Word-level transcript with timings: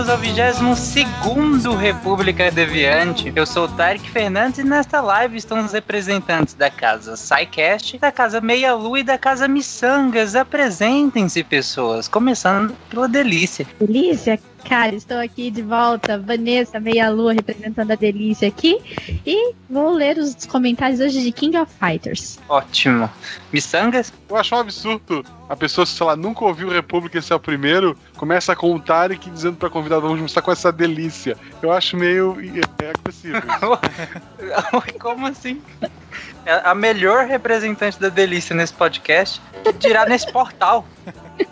Bem-vindos 0.00 0.08
ao 0.08 0.14
a 0.14 0.18
22º 0.18 1.76
República 1.76 2.50
Deviante. 2.50 3.30
Eu 3.34 3.44
sou 3.44 3.64
o 3.64 3.68
Tarek 3.68 4.08
Fernandes 4.10 4.58
e 4.58 4.64
nesta 4.64 5.00
live 5.00 5.36
estão 5.36 5.62
os 5.62 5.72
representantes 5.72 6.54
da 6.54 6.70
casa 6.70 7.16
SciCast, 7.16 7.98
da 7.98 8.10
casa 8.10 8.40
Meia 8.40 8.74
Lua 8.74 9.00
e 9.00 9.02
da 9.02 9.18
casa 9.18 9.46
Missangas. 9.46 10.34
Apresentem-se, 10.34 11.44
pessoas, 11.44 12.08
começando 12.08 12.74
pela 12.88 13.08
Delícia. 13.08 13.66
Delícia, 13.78 14.40
cara, 14.64 14.94
estou 14.94 15.18
aqui 15.18 15.50
de 15.50 15.62
volta, 15.62 16.18
Vanessa 16.18 16.78
Meia 16.78 17.10
Lua 17.10 17.32
representando 17.32 17.90
a 17.90 17.94
Delícia 17.94 18.48
aqui 18.48 18.78
e 19.26 19.54
vou 19.68 19.90
ler 19.92 20.18
os 20.18 20.46
comentários 20.46 21.00
hoje 21.00 21.22
de 21.22 21.32
King 21.32 21.56
of 21.56 21.72
Fighters. 21.78 22.38
Ótimo. 22.48 23.10
Missangas? 23.52 24.12
Eu 24.28 24.36
acho 24.36 24.54
um 24.54 24.58
absurdo. 24.58 25.24
A 25.48 25.56
pessoa, 25.56 25.84
sei 25.84 26.06
lá, 26.06 26.14
nunca 26.14 26.44
ouviu 26.44 26.68
República, 26.68 27.18
esse 27.18 27.32
é 27.32 27.36
o 27.36 27.40
primeiro, 27.40 27.96
começa 28.16 28.52
a 28.52 28.56
contar 28.56 29.10
e 29.10 29.18
que 29.18 29.30
dizendo 29.30 29.56
pra 29.56 29.68
convidado, 29.68 30.02
vamos 30.02 30.20
mostrar 30.20 30.42
com 30.42 30.52
essa 30.52 30.70
delícia. 30.70 31.36
Eu 31.60 31.72
acho 31.72 31.96
meio 31.96 32.36
é, 32.40 32.90
agressivo. 32.90 33.40
Como 35.00 35.26
assim? 35.26 35.60
É 36.46 36.60
A 36.64 36.74
melhor 36.74 37.26
representante 37.26 38.00
da 38.00 38.08
Delícia 38.08 38.54
nesse 38.54 38.72
podcast 38.72 39.40
dirá 39.78 40.06
nesse 40.06 40.30
portal. 40.32 40.86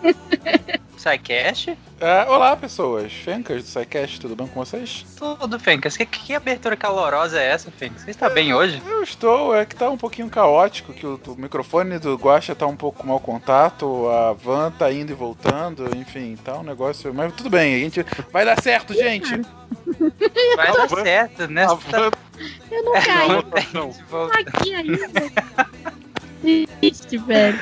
SciCast? 0.98 1.76
É, 2.00 2.24
olá, 2.28 2.56
pessoas. 2.56 3.12
Fencas 3.12 3.62
do 3.62 3.68
SciCast, 3.68 4.20
tudo 4.20 4.36
bem 4.36 4.46
com 4.46 4.64
vocês? 4.64 5.04
Tudo, 5.16 5.58
Fencas. 5.58 5.96
Que, 5.96 6.04
que 6.06 6.34
abertura 6.34 6.76
calorosa 6.76 7.40
é 7.40 7.46
essa, 7.50 7.70
Fencas? 7.70 8.02
Você 8.02 8.10
está 8.10 8.28
bem 8.28 8.52
hoje? 8.54 8.82
Eu 8.86 9.02
estou, 9.02 9.54
é 9.54 9.64
que 9.64 9.74
tá 9.76 9.88
um 9.90 9.96
pouquinho 9.96 10.28
caótico, 10.28 10.92
que 10.92 11.06
o, 11.06 11.20
o 11.26 11.34
microfone 11.36 11.98
do 11.98 12.14
Guaxa 12.16 12.54
tá 12.54 12.66
um 12.66 12.76
pouco 12.76 12.98
com 13.00 13.06
mau 13.08 13.20
contato, 13.20 14.08
a 14.08 14.32
van 14.32 14.70
tá 14.70 14.90
indo 14.92 15.12
e 15.12 15.14
voltando, 15.14 15.96
enfim, 15.96 16.36
tá 16.36 16.58
um 16.58 16.62
negócio... 16.62 17.12
Mas 17.14 17.32
tudo 17.34 17.50
bem, 17.50 17.74
a 17.74 17.78
gente... 17.78 18.04
Vai 18.32 18.44
dar 18.44 18.60
certo, 18.62 18.94
gente! 18.94 19.40
Vai 20.56 20.72
dar 20.72 20.88
certo, 20.88 21.46
né? 21.48 21.64
A 21.64 21.68
Você 21.68 21.90
tá- 21.90 21.98
van 21.98 22.10
Eu 22.70 22.84
não 22.84 22.96
É, 22.96 23.02
caí 23.02 23.28
não 23.28 23.42
tem 23.42 23.68
Não. 23.72 23.90
aqui 24.32 24.74
ainda. 24.74 25.08
Triste, 26.40 27.18
velho. 27.18 27.58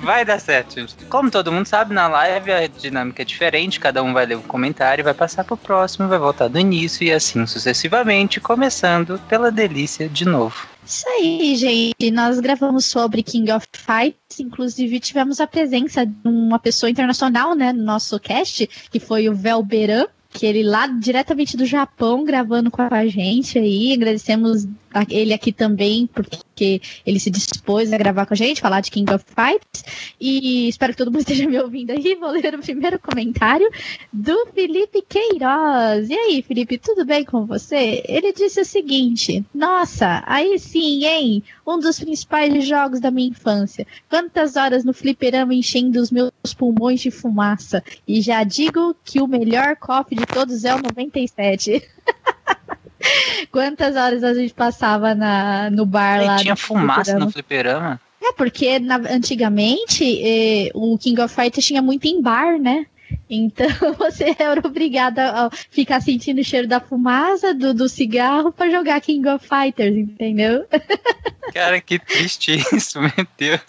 Vai 0.00 0.24
dar 0.24 0.40
certo, 0.40 0.74
gente. 0.74 0.94
Como 1.06 1.30
todo 1.30 1.52
mundo 1.52 1.66
sabe, 1.66 1.94
na 1.94 2.08
live 2.08 2.52
a 2.52 2.66
dinâmica 2.66 3.22
é 3.22 3.24
diferente, 3.24 3.80
cada 3.80 4.02
um 4.02 4.12
vai 4.12 4.26
ler 4.26 4.36
um 4.36 4.42
comentário, 4.42 5.04
vai 5.04 5.14
passar 5.14 5.44
pro 5.44 5.56
próximo, 5.56 6.08
vai 6.08 6.18
voltar 6.18 6.48
do 6.48 6.58
início 6.58 7.04
e 7.04 7.12
assim 7.12 7.46
sucessivamente, 7.46 8.40
começando 8.40 9.20
pela 9.28 9.50
delícia 9.50 10.08
de 10.08 10.24
novo. 10.24 10.68
Isso 10.84 11.08
aí, 11.08 11.54
gente. 11.54 12.10
Nós 12.10 12.40
gravamos 12.40 12.86
sobre 12.86 13.22
King 13.22 13.52
of 13.52 13.66
Fights, 13.72 14.40
inclusive 14.40 14.98
tivemos 14.98 15.40
a 15.40 15.46
presença 15.46 16.04
de 16.04 16.14
uma 16.24 16.58
pessoa 16.58 16.90
internacional, 16.90 17.54
né, 17.54 17.72
no 17.72 17.84
nosso 17.84 18.18
cast, 18.18 18.68
que 18.90 18.98
foi 18.98 19.28
o 19.28 19.34
Velberan, 19.34 20.06
que 20.32 20.46
ele 20.46 20.62
lá 20.62 20.86
diretamente 20.86 21.56
do 21.56 21.66
Japão 21.66 22.24
gravando 22.24 22.70
com 22.70 22.82
a 22.82 23.06
gente 23.06 23.58
aí. 23.58 23.92
Agradecemos 23.92 24.66
ele 25.08 25.32
aqui 25.32 25.52
também, 25.52 26.06
porque 26.06 26.80
ele 27.06 27.20
se 27.20 27.30
dispôs 27.30 27.92
a 27.92 27.98
gravar 27.98 28.26
com 28.26 28.34
a 28.34 28.36
gente, 28.36 28.60
falar 28.60 28.80
de 28.80 28.90
King 28.90 29.12
of 29.12 29.24
Fights. 29.24 29.84
E 30.20 30.68
espero 30.68 30.92
que 30.92 30.98
todo 30.98 31.10
mundo 31.10 31.20
esteja 31.22 31.48
me 31.48 31.58
ouvindo 31.58 31.90
aí. 31.90 32.14
Vou 32.14 32.30
ler 32.30 32.54
o 32.54 32.60
primeiro 32.60 32.98
comentário 32.98 33.68
do 34.12 34.46
Felipe 34.54 35.02
Queiroz. 35.08 36.08
E 36.08 36.14
aí, 36.14 36.42
Felipe, 36.42 36.78
tudo 36.78 37.04
bem 37.04 37.24
com 37.24 37.46
você? 37.46 38.02
Ele 38.06 38.32
disse 38.32 38.60
o 38.60 38.64
seguinte: 38.64 39.44
Nossa, 39.54 40.22
aí 40.26 40.58
sim, 40.58 41.04
hein? 41.04 41.42
Um 41.66 41.78
dos 41.78 42.00
principais 42.00 42.66
jogos 42.66 43.00
da 43.00 43.10
minha 43.10 43.28
infância. 43.28 43.86
Quantas 44.08 44.56
horas 44.56 44.84
no 44.84 44.92
fliperama 44.92 45.54
enchendo 45.54 46.00
os 46.00 46.10
meus 46.10 46.32
pulmões 46.56 47.00
de 47.00 47.10
fumaça. 47.10 47.82
E 48.06 48.20
já 48.20 48.42
digo 48.44 48.94
que 49.04 49.20
o 49.20 49.26
melhor 49.26 49.76
coffee 49.76 50.18
de 50.18 50.26
todos 50.26 50.64
é 50.64 50.74
o 50.74 50.82
97. 50.82 51.82
Quantas 53.50 53.96
horas 53.96 54.22
a 54.22 54.34
gente 54.34 54.52
passava 54.54 55.14
na, 55.14 55.70
no 55.70 55.86
bar 55.86 56.24
lá? 56.24 56.36
E 56.36 56.42
tinha 56.42 56.54
no 56.54 56.58
fumaça 56.58 57.02
fliperama? 57.04 57.24
no 57.26 57.32
fliperama? 57.32 58.00
É, 58.22 58.32
porque 58.32 58.78
na- 58.78 58.96
antigamente 58.96 60.04
eh, 60.22 60.70
o 60.74 60.96
King 60.98 61.20
of 61.22 61.34
Fighters 61.34 61.66
tinha 61.66 61.80
muito 61.80 62.06
em 62.06 62.20
bar, 62.20 62.58
né? 62.58 62.86
Então 63.28 63.66
você 63.98 64.36
era 64.38 64.60
obrigada 64.64 65.30
a 65.46 65.50
ficar 65.50 66.00
sentindo 66.00 66.40
o 66.40 66.44
cheiro 66.44 66.68
da 66.68 66.80
fumaça, 66.80 67.54
do, 67.54 67.72
do 67.72 67.88
cigarro, 67.88 68.52
pra 68.52 68.70
jogar 68.70 69.00
King 69.00 69.26
of 69.28 69.46
Fighters, 69.46 69.96
entendeu? 69.96 70.66
Cara, 71.54 71.80
que 71.80 71.98
triste 71.98 72.52
isso, 72.72 73.00
meu 73.00 73.26
Deus. 73.36 73.60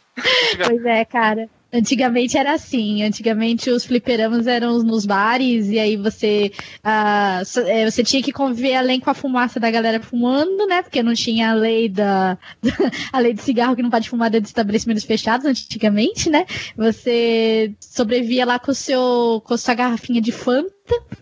Pois 0.68 0.86
é, 0.86 1.04
cara. 1.06 1.50
Antigamente 1.74 2.38
era 2.38 2.54
assim. 2.54 3.02
Antigamente 3.04 3.70
os 3.70 3.86
fliperamas 3.86 4.46
eram 4.46 4.84
nos 4.84 5.06
bares 5.06 5.68
e 5.70 5.80
aí 5.80 5.96
você 5.96 6.52
ah, 6.84 7.42
eh, 7.68 7.90
você 7.90 8.04
tinha 8.04 8.22
que 8.22 8.34
conviver 8.34 8.76
além 8.76 9.00
com 9.00 9.10
a 9.10 9.14
fumaça 9.14 9.60
da 9.60 9.72
galera 9.72 10.02
fumando, 10.02 10.68
né? 10.68 10.82
Porque 10.82 11.02
não 11.02 11.14
tinha 11.14 11.52
a 11.52 11.54
lei 11.54 11.88
da 11.88 12.38
a 13.14 13.20
lei 13.20 13.34
de 13.34 13.42
cigarro 13.42 13.76
que 13.76 13.82
não 13.82 13.90
pode 13.90 14.10
fumar 14.10 14.30
dentro 14.30 14.44
de 14.44 14.50
estabelecimentos 14.50 15.06
fechados 15.06 15.46
antigamente, 15.46 16.30
né? 16.30 16.46
Você 16.76 17.74
sobrevivia 17.80 18.46
lá 18.46 18.60
com 18.60 18.72
o 18.72 18.76
seu 18.76 19.42
com 19.46 19.54
a 19.54 19.58
sua 19.58 19.74
garrafinha 19.74 20.22
de 20.22 20.32
Fanta, 20.34 20.72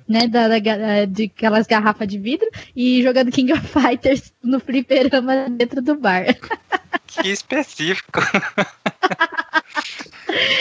né? 0.07 0.27
Da, 0.27 0.47
da 0.47 0.57
ga- 0.59 1.05
de 1.05 1.25
aquelas 1.25 1.67
garrafas 1.67 2.07
de 2.07 2.17
vidro 2.17 2.49
e 2.75 3.03
jogando 3.03 3.31
King 3.31 3.53
of 3.53 3.61
Fighters 3.67 4.33
no 4.43 4.59
fliperama 4.59 5.47
dentro 5.49 5.79
do 5.81 5.95
bar. 5.95 6.25
Que 7.05 7.29
específico. 7.29 8.19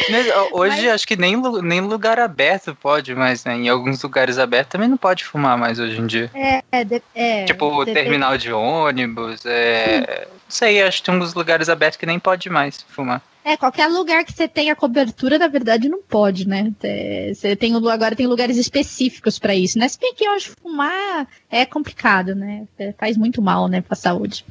Mas, 0.09 0.27
Hoje 0.53 0.89
acho 0.89 1.07
que 1.07 1.17
nem, 1.17 1.37
nem 1.63 1.81
lugar 1.81 2.19
aberto 2.19 2.75
pode 2.75 3.15
mais, 3.15 3.45
né? 3.45 3.55
Em 3.57 3.69
alguns 3.69 4.03
lugares 4.03 4.39
abertos 4.39 4.73
também 4.73 4.89
não 4.89 4.97
pode 4.97 5.25
fumar 5.25 5.57
mais 5.59 5.79
hoje 5.79 6.01
em 6.01 6.07
dia. 6.07 6.31
É, 6.73 6.85
de- 6.85 7.03
é, 7.15 7.45
tipo, 7.45 7.71
depende- 7.85 7.95
terminal 7.95 8.37
de 8.39 8.53
ônibus, 8.53 9.45
é. 9.45 10.27
Não 10.31 10.39
sei, 10.49 10.83
acho 10.83 10.99
que 10.99 11.05
tem 11.05 11.15
alguns 11.15 11.35
lugares 11.35 11.69
abertos 11.69 11.97
que 11.99 12.07
nem 12.07 12.19
pode 12.19 12.49
mais 12.49 12.85
fumar. 12.89 13.21
É, 13.49 13.57
qualquer 13.57 13.87
lugar 13.87 14.27
que 14.27 14.33
você 14.35 14.47
tenha 14.47 14.77
cobertura, 14.77 15.39
na 15.39 15.47
verdade, 15.47 15.89
não 15.89 16.03
pode, 16.03 16.47
né? 16.47 16.71
É, 16.83 17.33
Você 17.35 17.57
tem 17.57 17.75
agora 17.75 18.15
tem 18.15 18.27
lugares 18.27 18.59
específicos 18.59 19.39
pra 19.39 19.55
isso, 19.55 19.79
né? 19.79 19.89
Se 19.89 19.99
bem 19.99 20.13
que 20.15 20.29
hoje 20.29 20.51
fumar 20.61 21.27
é 21.51 21.65
complicado, 21.65 22.35
né? 22.35 22.67
É, 22.79 22.93
Faz 22.99 23.17
muito 23.17 23.41
mal, 23.41 23.67
né, 23.67 23.81
pra 23.81 23.97
saúde. 23.97 24.45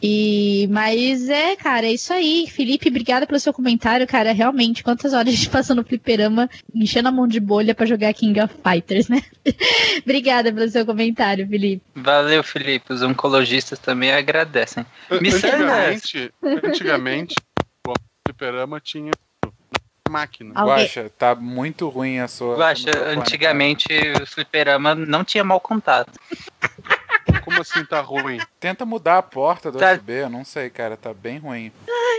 E, 0.00 0.68
mas 0.70 1.28
é, 1.28 1.56
cara, 1.56 1.86
é 1.86 1.92
isso 1.92 2.12
aí. 2.12 2.46
Felipe, 2.48 2.88
obrigada 2.88 3.26
pelo 3.26 3.40
seu 3.40 3.52
comentário, 3.52 4.06
cara. 4.06 4.32
Realmente, 4.32 4.84
quantas 4.84 5.12
horas 5.12 5.34
a 5.34 5.36
gente 5.36 5.50
passa 5.50 5.74
no 5.74 5.82
fliperama 5.82 6.48
enchendo 6.72 7.08
a 7.08 7.12
mão 7.12 7.26
de 7.26 7.40
bolha 7.40 7.74
pra 7.74 7.84
jogar 7.84 8.14
King 8.14 8.40
of 8.40 8.54
Fighters, 8.62 9.08
né? 9.08 9.22
obrigada 10.04 10.52
pelo 10.52 10.70
seu 10.70 10.86
comentário, 10.86 11.48
Felipe. 11.48 11.82
Valeu, 11.96 12.44
Felipe. 12.44 12.92
Os 12.92 13.02
oncologistas 13.02 13.80
também 13.80 14.12
agradecem. 14.12 14.86
Missangas. 15.20 15.50
Antigamente, 15.50 16.32
antigamente, 16.64 17.34
fliperama 18.40 18.80
tinha 18.80 19.12
máquina. 20.08 20.52
Alguém- 20.56 20.76
Guaxa, 20.84 21.10
tá 21.18 21.34
muito 21.34 21.88
ruim 21.88 22.18
a 22.18 22.26
sua. 22.26 22.56
Guaxa, 22.56 22.90
antigamente 23.06 23.86
o 24.20 24.26
fliperama 24.26 24.94
não 24.94 25.22
tinha 25.22 25.44
mau 25.44 25.60
contato. 25.60 26.18
Como 27.44 27.60
assim 27.60 27.84
tá 27.84 28.00
ruim? 28.00 28.38
Tenta 28.58 28.84
mudar 28.86 29.18
a 29.18 29.22
porta 29.22 29.70
do 29.70 29.78
Tá. 29.78 29.92
USB, 29.92 30.22
eu 30.22 30.30
não 30.30 30.44
sei, 30.44 30.70
cara, 30.70 30.96
tá 30.96 31.12
bem 31.14 31.38
ruim. 31.38 31.70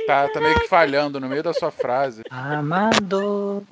tá, 0.08 0.28
tá 0.30 0.40
meio 0.40 0.60
que 0.60 0.68
falhando 0.68 1.20
no 1.20 1.28
meio 1.28 1.44
da 1.44 1.54
sua 1.54 1.72
frase. 1.72 2.22
Amador, 2.30 3.64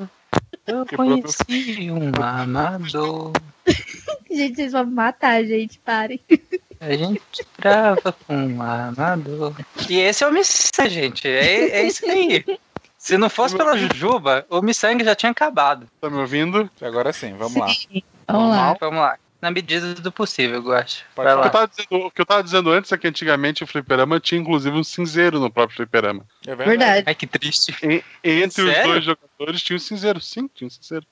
eu 0.67 0.85
Que 0.85 0.95
conheci 0.95 1.89
um 1.91 2.11
amador. 2.21 3.31
Gente, 4.29 4.55
vocês 4.55 4.71
vão 4.73 4.85
me 4.85 4.93
matar, 4.93 5.43
gente, 5.43 5.79
parem. 5.79 6.19
A 6.81 6.95
gente 6.95 7.21
trava 7.57 8.13
com 8.25 8.35
um 8.35 8.61
amador. 8.61 9.53
E 9.89 9.99
esse 9.99 10.23
é 10.23 10.27
o 10.27 10.31
Missang, 10.31 10.89
gente. 10.89 11.27
É, 11.27 11.79
é 11.79 11.83
isso 11.83 12.05
aí. 12.05 12.45
Se 12.97 13.17
não 13.17 13.29
fosse 13.29 13.55
pela 13.55 13.77
Jujuba, 13.77 14.45
o 14.49 14.61
Missang 14.61 15.03
já 15.03 15.15
tinha 15.15 15.31
acabado. 15.31 15.87
Tá 15.99 16.09
me 16.09 16.17
ouvindo? 16.17 16.69
Agora 16.81 17.11
sim, 17.11 17.35
vamos 17.35 17.55
lá. 17.55 17.67
Vamos 18.27 18.49
lá. 18.49 18.77
Vamos 18.79 18.99
lá. 18.99 19.17
Na 19.41 19.50
medida 19.50 19.94
do 19.95 20.12
possível, 20.12 20.57
eu 20.57 20.63
Vai 21.15 21.36
O 21.36 21.41
que, 21.41 21.47
eu 21.47 21.68
dizendo, 21.68 22.06
o 22.07 22.12
que 22.12 22.21
eu 22.21 22.25
tava 22.25 22.44
dizendo 22.44 22.71
antes 22.71 22.91
é 22.91 22.97
que 22.97 23.07
antigamente 23.07 23.63
o 23.63 23.68
fliperama 23.68 24.19
tinha 24.19 24.39
inclusive 24.39 24.75
um 24.75 24.83
cinzeiro 24.83 25.39
no 25.39 25.50
próprio 25.50 25.77
fliperama. 25.77 26.25
É 26.45 26.56
verdade. 26.56 26.69
Verdade. 26.69 27.03
Ai, 27.07 27.15
que 27.15 27.25
triste. 27.25 27.74
E- 27.81 28.03
entre 28.24 28.63
os 28.63 28.71
Sério? 28.74 28.91
dois 28.91 29.03
jogadores 29.06 29.62
tinha 29.62 29.77
um 29.77 29.80
cinzeiro. 29.80 30.19
Sim, 30.19 30.50
tinha 30.53 30.68
um 30.68 30.71
cinzeiro. 30.71 31.06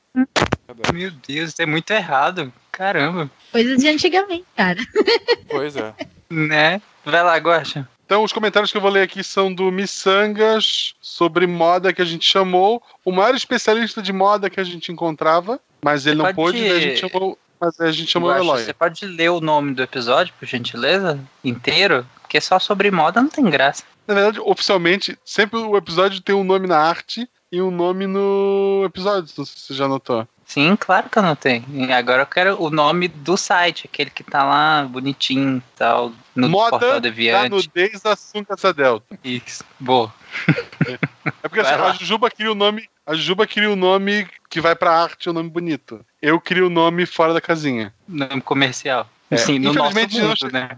Meu 0.94 1.12
Deus, 1.12 1.52
isso 1.52 1.62
é 1.62 1.66
muito 1.66 1.90
errado. 1.92 2.52
Caramba. 2.72 3.32
Coisas 3.52 3.78
de 3.78 3.88
antigamente, 3.88 4.46
cara. 4.56 4.80
Pois 5.50 5.78
é. 5.78 5.94
Né? 6.30 6.82
Vai 7.06 7.24
lá, 7.24 7.38
Guaxa. 7.38 7.88
Então, 8.06 8.24
os 8.24 8.34
comentários 8.34 8.72
que 8.72 8.78
eu 8.78 8.82
vou 8.82 8.92
ler 8.92 9.02
aqui 9.02 9.24
são 9.24 9.54
do 9.54 9.72
Missangas 9.72 10.94
sobre 11.02 11.48
moda 11.48 11.94
que 11.94 12.02
a 12.02 12.06
gente 12.06 12.26
chamou. 12.26 12.82
O 13.04 13.12
maior 13.12 13.36
especialista 13.36 14.02
de 14.02 14.12
moda 14.14 14.50
que 14.50 14.60
a 14.60 14.64
gente 14.64 14.92
encontrava, 14.92 15.60
mas 15.84 16.06
ele 16.06 16.18
Você 16.18 16.24
não 16.24 16.34
pôde, 16.34 16.62
né? 16.62 16.72
A 16.72 16.80
gente 16.80 17.00
chamou, 17.00 17.38
mas 17.60 17.80
a 17.80 17.92
gente 17.92 18.12
chamou 18.12 18.30
o 18.30 18.36
Eloy. 18.36 18.64
Você 18.64 18.74
pode 18.74 19.06
ler 19.06 19.30
o 19.30 19.42
nome 19.42 19.74
do 19.74 19.84
episódio, 19.84 20.34
por 20.40 20.48
gentileza? 20.48 21.20
Inteiro? 21.44 22.06
Porque 22.22 22.40
só 22.42 22.60
sobre 22.60 22.92
moda 22.92 23.22
não 23.22 23.30
tem 23.30 23.46
graça. 23.50 23.84
Na 24.08 24.14
verdade, 24.14 24.40
oficialmente, 24.40 25.18
sempre 25.26 25.60
o 25.60 25.76
episódio 25.76 26.22
tem 26.22 26.36
um 26.36 26.44
nome 26.44 26.68
na 26.68 26.78
arte 26.78 27.28
e 27.52 27.62
um 27.62 27.72
nome 27.72 28.08
no 28.08 28.84
episódio. 28.86 29.34
Não 29.38 29.46
sei 29.46 29.56
se 29.56 29.60
você 29.68 29.74
já 29.74 29.88
notou. 29.88 30.28
Sim, 30.46 30.78
claro 30.78 31.10
que 31.10 31.20
eu 31.20 31.36
tenho. 31.36 31.66
E 31.74 31.92
agora 31.92 32.22
eu 32.22 32.26
quero 32.26 32.64
o 32.64 32.70
nome 32.70 33.10
do 33.10 33.36
site, 33.36 33.90
aquele 33.92 34.10
que 34.10 34.24
tá 34.24 34.46
lá 34.46 34.84
bonitinho 34.84 35.58
e 35.58 35.78
tal, 35.78 36.14
no 36.34 36.48
Moda 36.48 36.70
portal 36.70 37.02
Deviante. 37.02 37.50
nudez 37.50 38.02
da 38.02 38.16
Sunca 38.16 38.56
Delta. 38.74 39.20
Isso, 39.22 39.66
boa. 39.78 40.14
É 40.48 41.50
porque 41.50 41.62
Vai 41.62 41.74
assim, 41.74 41.84
a 41.84 41.92
Jujuba 41.94 42.32
queria 42.32 42.54
o 42.54 42.56
nome. 42.56 42.90
A 43.08 43.16
Jujuba 43.16 43.48
queria 43.48 43.72
o 43.72 43.76
nome 43.78 44.28
que 44.50 44.60
vai 44.60 44.76
pra 44.76 44.92
arte, 44.92 45.30
o 45.30 45.34
nome 45.34 45.50
bonito. 45.50 46.06
Eu 46.22 46.42
queria 46.42 46.66
o 46.66 46.70
nome 46.70 47.06
fora 47.06 47.34
da 47.34 47.40
casinha. 47.40 47.94
Nome 48.06 48.42
comercial. 48.42 49.10
É, 49.32 49.38
Sim, 49.38 49.60
no 49.60 49.72
nosso 49.72 49.96
mundo, 49.98 50.52
né? 50.52 50.78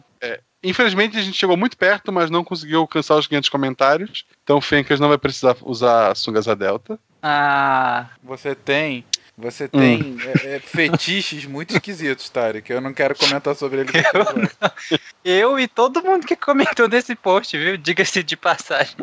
Infelizmente 0.64 1.18
a 1.18 1.22
gente 1.22 1.36
chegou 1.38 1.58
muito 1.58 1.76
perto, 1.76 2.12
mas 2.12 2.30
não 2.30 2.44
conseguiu 2.44 2.82
alcançar 2.82 3.16
os 3.16 3.26
500 3.26 3.50
comentários. 3.50 4.26
Então 4.44 4.58
o 4.58 4.62
Fencas 4.62 5.00
não 5.00 5.08
vai 5.10 5.18
precisar 5.18 5.56
usar 5.64 6.12
a 6.12 6.16
Sungasa 6.16 6.56
Delta. 6.56 7.00
Ah, 7.24 8.08
Você 8.24 8.54
tem. 8.54 9.04
Você 9.36 9.66
Hum. 9.66 9.80
tem 9.80 10.18
é, 10.44 10.56
é, 10.56 10.60
fetiches 10.60 11.46
muito 11.46 11.74
esquisitos, 11.74 12.30
Tarek. 12.30 12.70
Eu 12.70 12.82
não 12.82 12.94
quero 12.94 13.16
comentar 13.16 13.56
sobre 13.56 13.80
eles. 13.82 13.96
aqui 13.96 14.06
agora. 14.16 14.52
eu 15.26 15.58
e 15.58 15.68
todo 15.68 16.04
mundo 16.04 16.28
que 16.28 16.36
comentou 16.36 16.88
nesse 16.90 17.16
post, 17.16 17.58
viu? 17.58 17.78
Diga-se 17.78 18.22
de 18.22 18.36
passagem. 18.36 18.96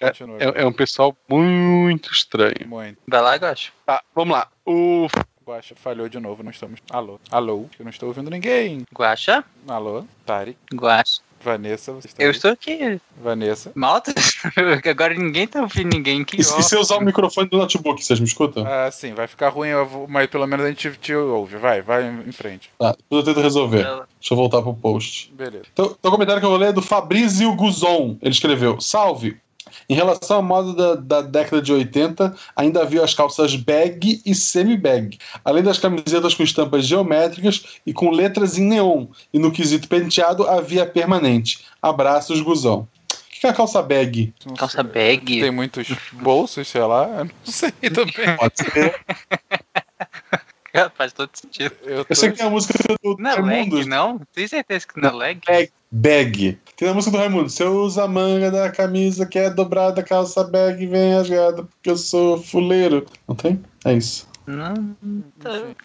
Continua. 0.00 0.36
É, 0.40 0.62
é 0.62 0.66
um 0.66 0.72
pessoal 0.72 1.16
muito 1.28 2.10
estranho. 2.12 2.66
Muito. 2.66 2.98
Vai 3.06 3.20
lá, 3.20 3.36
Gosto. 3.38 3.72
Tá, 3.84 4.02
vamos 4.14 4.36
lá. 4.36 4.48
O 4.64 5.06
Guaxa 5.46 5.74
falhou 5.74 6.08
de 6.08 6.20
novo, 6.20 6.42
não 6.42 6.50
estamos. 6.50 6.80
Alô? 6.90 7.18
Alô? 7.30 7.66
Eu 7.78 7.84
não 7.84 7.90
estou 7.90 8.08
ouvindo 8.08 8.30
ninguém. 8.30 8.84
Guaxa? 8.94 9.44
Alô? 9.66 10.04
Tarek? 10.26 10.58
Guaxa. 10.74 11.20
Vanessa, 11.40 11.92
você 11.92 12.08
está 12.08 12.20
Eu 12.20 12.26
aí? 12.26 12.32
estou 12.32 12.50
aqui. 12.50 13.00
Vanessa. 13.16 13.70
Malta? 13.74 14.12
Agora 14.90 15.14
ninguém 15.14 15.46
tá 15.46 15.62
ouvindo 15.62 15.94
ninguém. 15.94 16.24
Que 16.24 16.40
E, 16.40 16.42
se- 16.44 16.58
e 16.58 16.62
se 16.64 16.74
eu 16.74 16.80
usar 16.80 16.96
o 16.96 17.00
microfone 17.00 17.48
do 17.48 17.56
notebook, 17.58 18.04
vocês 18.04 18.18
me 18.18 18.26
escutam? 18.26 18.66
Ah, 18.66 18.90
sim, 18.90 19.14
vai 19.14 19.28
ficar 19.28 19.48
ruim, 19.50 19.70
vou- 19.84 20.08
mas 20.08 20.26
pelo 20.28 20.48
menos 20.48 20.66
a 20.66 20.68
gente 20.68 20.90
te 20.96 21.14
ouve. 21.14 21.56
Vai, 21.56 21.80
vai 21.80 22.04
em 22.08 22.32
frente. 22.32 22.70
Tá, 22.76 22.96
eu 23.08 23.22
tento 23.22 23.40
resolver. 23.40 23.84
Deixa 23.84 24.32
eu 24.32 24.36
voltar 24.36 24.60
pro 24.62 24.74
post. 24.74 25.32
Beleza. 25.32 25.64
Então, 25.72 25.94
então 25.96 26.08
o 26.08 26.12
comentário 26.12 26.40
que 26.40 26.46
eu 26.46 26.50
vou 26.50 26.58
ler 26.58 26.70
é 26.70 26.72
do 26.72 26.82
Fabrício 26.82 27.54
Guzon. 27.54 28.18
Ele 28.20 28.32
escreveu: 28.32 28.80
Salve! 28.80 29.36
Em 29.88 29.94
relação 29.94 30.38
à 30.38 30.42
moda 30.42 30.72
da, 30.72 30.94
da 30.94 31.22
década 31.22 31.62
de 31.62 31.72
80, 31.72 32.34
ainda 32.56 32.82
havia 32.82 33.02
as 33.02 33.14
calças 33.14 33.54
bag 33.56 34.20
e 34.24 34.34
semi-bag, 34.34 35.18
além 35.44 35.62
das 35.62 35.78
camisetas 35.78 36.34
com 36.34 36.42
estampas 36.42 36.86
geométricas 36.86 37.64
e 37.86 37.92
com 37.92 38.10
letras 38.10 38.58
em 38.58 38.64
neon. 38.64 39.06
E 39.32 39.38
no 39.38 39.52
quesito 39.52 39.88
penteado 39.88 40.46
havia 40.48 40.86
permanente. 40.86 41.64
Abraços, 41.82 42.40
Guzão. 42.40 42.88
O 43.38 43.40
que 43.40 43.46
é 43.46 43.50
a 43.50 43.54
calça 43.54 43.80
bag? 43.80 44.34
Calça 44.56 44.82
bag. 44.82 45.40
Tem 45.40 45.50
muitos 45.50 45.86
bolsos, 46.12 46.66
sei 46.66 46.80
lá. 46.82 47.24
Não 47.24 47.52
sei 47.52 47.70
também. 47.70 48.36
Pode 48.36 48.54
ser. 48.58 49.00
Faz 50.96 51.12
todo 51.12 51.30
sentido. 51.34 51.74
Eu 51.82 52.04
tô... 52.04 52.12
Eu 52.12 52.16
sei 52.16 52.30
que 52.30 52.38
tem 52.38 52.46
a 52.46 52.50
música 52.50 52.74
do 53.02 53.16
Não 53.18 53.30
é 53.30 53.34
lag, 53.34 53.46
Raimundos. 53.46 53.86
não? 53.86 54.20
Tem 54.32 54.46
certeza 54.46 54.86
que 54.86 55.00
não 55.00 55.08
é 55.08 55.12
lag? 55.12 55.40
Bag. 55.46 55.70
Bag. 55.90 56.58
Tem 56.76 56.88
a 56.88 56.94
música 56.94 57.12
do 57.12 57.18
Raimundo. 57.18 57.48
Você 57.48 57.64
usa 57.64 58.04
a 58.04 58.08
manga 58.08 58.50
da 58.50 58.70
camisa 58.70 59.24
que 59.24 59.38
é 59.38 59.48
dobrada, 59.48 60.02
calça 60.02 60.44
bag 60.44 60.86
vem 60.86 61.14
rasgada, 61.14 61.62
porque 61.64 61.90
eu 61.90 61.96
sou 61.96 62.42
fuleiro. 62.42 63.06
Não 63.26 63.34
tem? 63.34 63.62
É 63.84 63.94
isso. 63.94 64.28
Não. 64.48 64.96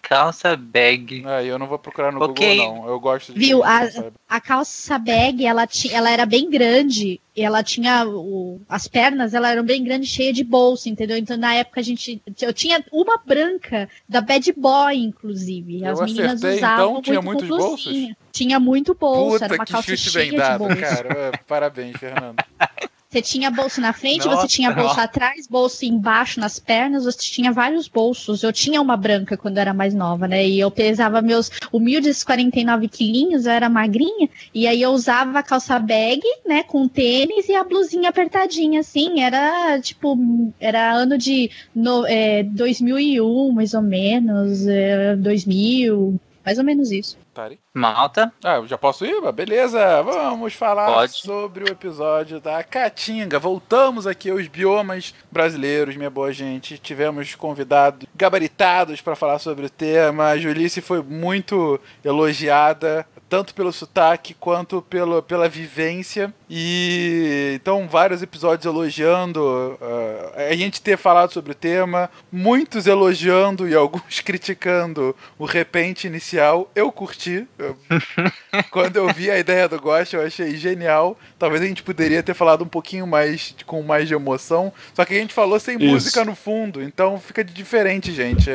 Calça 0.00 0.56
bag. 0.56 1.22
Ah, 1.26 1.42
eu 1.42 1.58
não 1.58 1.66
vou 1.66 1.78
procurar 1.78 2.10
no 2.10 2.22
Ok. 2.22 2.56
Google, 2.56 2.76
não. 2.82 2.88
Eu 2.88 2.98
gosto 2.98 3.32
de. 3.34 3.38
Viu? 3.38 3.62
A-? 3.62 3.88
A 4.28 4.40
calça 4.40 4.98
bag, 4.98 5.44
ela, 5.44 5.66
ti, 5.66 5.92
ela 5.92 6.10
era 6.10 6.24
bem 6.24 6.48
grande. 6.48 7.20
E 7.36 7.42
ela 7.42 7.62
tinha. 7.62 8.06
O, 8.06 8.60
as 8.68 8.88
pernas, 8.88 9.34
ela 9.34 9.50
eram 9.50 9.64
bem 9.64 9.84
grandes, 9.84 10.08
cheia 10.08 10.32
de 10.32 10.42
bolsa, 10.42 10.88
entendeu? 10.88 11.16
Então, 11.18 11.36
na 11.36 11.54
época, 11.54 11.80
a 11.80 11.82
gente. 11.82 12.22
Eu 12.40 12.52
tinha 12.54 12.82
uma 12.90 13.18
branca, 13.18 13.88
da 14.08 14.20
Bad 14.22 14.50
Boy, 14.56 14.96
inclusive. 14.96 15.84
As 15.84 15.98
Eu 15.98 16.06
meninas 16.06 16.32
acertei, 16.36 16.56
usavam 16.58 16.90
então? 16.90 17.02
Tinha 17.02 17.20
muito 17.22 17.44
muitos 17.44 17.66
bolsos? 17.66 18.14
Tinha 18.32 18.58
muito 18.58 18.94
bolso, 18.94 19.44
era 19.44 19.48
Puta 19.48 19.54
uma 19.60 19.64
que 19.66 19.72
calça 19.72 19.96
chute 19.96 20.10
cheia 20.10 20.24
bem 20.24 20.30
de 20.32 20.36
dado, 20.38 20.58
bolsa. 20.60 20.76
cara. 20.76 21.08
É, 21.12 21.30
Parabéns, 21.46 21.96
Fernando. 21.98 22.36
Você 23.14 23.22
tinha 23.22 23.48
bolso 23.48 23.80
na 23.80 23.92
frente, 23.92 24.26
Nossa, 24.26 24.40
você 24.40 24.48
tinha 24.48 24.72
bolso 24.72 24.88
nossa. 24.88 25.02
atrás, 25.04 25.46
bolso 25.46 25.84
embaixo 25.84 26.40
nas 26.40 26.58
pernas, 26.58 27.04
você 27.04 27.18
tinha 27.18 27.52
vários 27.52 27.86
bolsos. 27.86 28.42
Eu 28.42 28.52
tinha 28.52 28.82
uma 28.82 28.96
branca 28.96 29.36
quando 29.36 29.58
era 29.58 29.72
mais 29.72 29.94
nova, 29.94 30.26
né? 30.26 30.44
E 30.44 30.58
eu 30.58 30.68
pesava 30.68 31.22
meus 31.22 31.48
humildes 31.72 32.24
49 32.24 32.88
quilinhos, 32.88 33.46
eu 33.46 33.52
era 33.52 33.68
magrinha, 33.68 34.28
e 34.52 34.66
aí 34.66 34.82
eu 34.82 34.90
usava 34.90 35.38
a 35.38 35.42
calça 35.44 35.78
bag, 35.78 36.22
né, 36.44 36.64
com 36.64 36.88
tênis 36.88 37.48
e 37.48 37.54
a 37.54 37.62
blusinha 37.62 38.10
apertadinha, 38.10 38.80
assim. 38.80 39.20
Era 39.20 39.80
tipo, 39.80 40.18
era 40.58 40.92
ano 40.92 41.16
de 41.16 41.52
no, 41.72 42.04
é, 42.06 42.42
2001, 42.42 43.52
mais 43.52 43.74
ou 43.74 43.82
menos, 43.82 44.66
é, 44.66 45.14
2000, 45.14 46.18
mais 46.44 46.58
ou 46.58 46.64
menos 46.64 46.90
isso. 46.90 47.16
Tari? 47.32 47.58
Malta. 47.72 48.32
Ah, 48.44 48.56
eu 48.56 48.66
já 48.66 48.78
posso 48.78 49.04
ir? 49.04 49.20
Beleza, 49.32 50.02
vamos 50.02 50.54
falar 50.54 50.92
Pode. 50.92 51.12
sobre 51.12 51.64
o 51.64 51.68
episódio 51.68 52.38
da 52.38 52.62
Caatinga. 52.62 53.38
Voltamos 53.38 54.06
aqui 54.06 54.30
aos 54.30 54.46
biomas 54.46 55.12
brasileiros, 55.32 55.96
minha 55.96 56.10
boa 56.10 56.32
gente. 56.32 56.78
Tivemos 56.78 57.34
convidados 57.34 58.06
gabaritados 58.14 59.00
para 59.00 59.16
falar 59.16 59.40
sobre 59.40 59.66
o 59.66 59.70
tema. 59.70 60.28
A 60.28 60.38
Julice 60.38 60.80
foi 60.80 61.02
muito 61.02 61.80
elogiada, 62.04 63.04
tanto 63.34 63.52
pelo 63.52 63.72
sotaque 63.72 64.32
quanto 64.32 64.80
pelo, 64.80 65.20
pela 65.20 65.48
vivência. 65.48 66.32
E 66.48 67.54
então, 67.56 67.88
vários 67.88 68.22
episódios 68.22 68.64
elogiando 68.64 69.76
ah, 69.82 70.50
a 70.50 70.54
gente 70.54 70.80
ter 70.80 70.96
falado 70.96 71.32
sobre 71.32 71.50
o 71.50 71.54
tema, 71.54 72.08
muitos 72.30 72.86
elogiando 72.86 73.68
e 73.68 73.74
alguns 73.74 74.20
criticando 74.22 75.16
o 75.36 75.44
repente 75.44 76.06
inicial. 76.06 76.70
Eu 76.76 76.92
curti. 76.92 77.44
Eu- 77.58 77.76
quando 78.70 78.98
eu 78.98 79.12
vi 79.12 79.32
a 79.32 79.36
ideia 79.36 79.68
do 79.68 79.80
Ghost, 79.80 80.14
eu 80.14 80.22
achei 80.22 80.54
genial. 80.54 81.18
Talvez 81.36 81.60
a 81.60 81.66
gente 81.66 81.82
poderia 81.82 82.22
ter 82.22 82.34
falado 82.34 82.62
um 82.62 82.68
pouquinho 82.68 83.04
mais, 83.04 83.52
com 83.66 83.82
mais 83.82 84.06
de 84.06 84.14
emoção. 84.14 84.72
Só 84.94 85.04
que 85.04 85.12
a 85.12 85.18
gente 85.18 85.34
falou 85.34 85.58
sem 85.58 85.76
Isso. 85.76 85.86
música 85.86 86.24
no 86.24 86.36
fundo, 86.36 86.80
então 86.80 87.18
fica 87.18 87.42
de 87.42 87.52
diferente, 87.52 88.12
gente. 88.12 88.48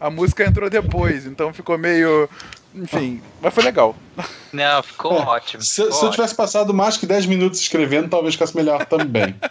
A 0.00 0.10
música 0.10 0.44
entrou 0.44 0.68
depois, 0.68 1.24
então 1.24 1.52
ficou 1.52 1.78
meio. 1.78 2.28
Enfim, 2.74 3.22
mas 3.40 3.54
foi 3.54 3.62
legal. 3.62 3.94
Não, 4.52 4.82
ficou 4.82 5.16
É, 5.16 5.20
ótimo. 5.20 5.62
Se, 5.62 5.82
ficou 5.82 5.92
se 5.92 6.04
eu 6.04 6.10
tivesse 6.10 6.34
passado 6.34 6.74
mais 6.74 6.96
que 6.96 7.06
10 7.06 7.26
minutos 7.26 7.60
escrevendo, 7.60 8.08
talvez 8.08 8.34
ficasse 8.34 8.56
melhor 8.56 8.84
também. 8.86 9.34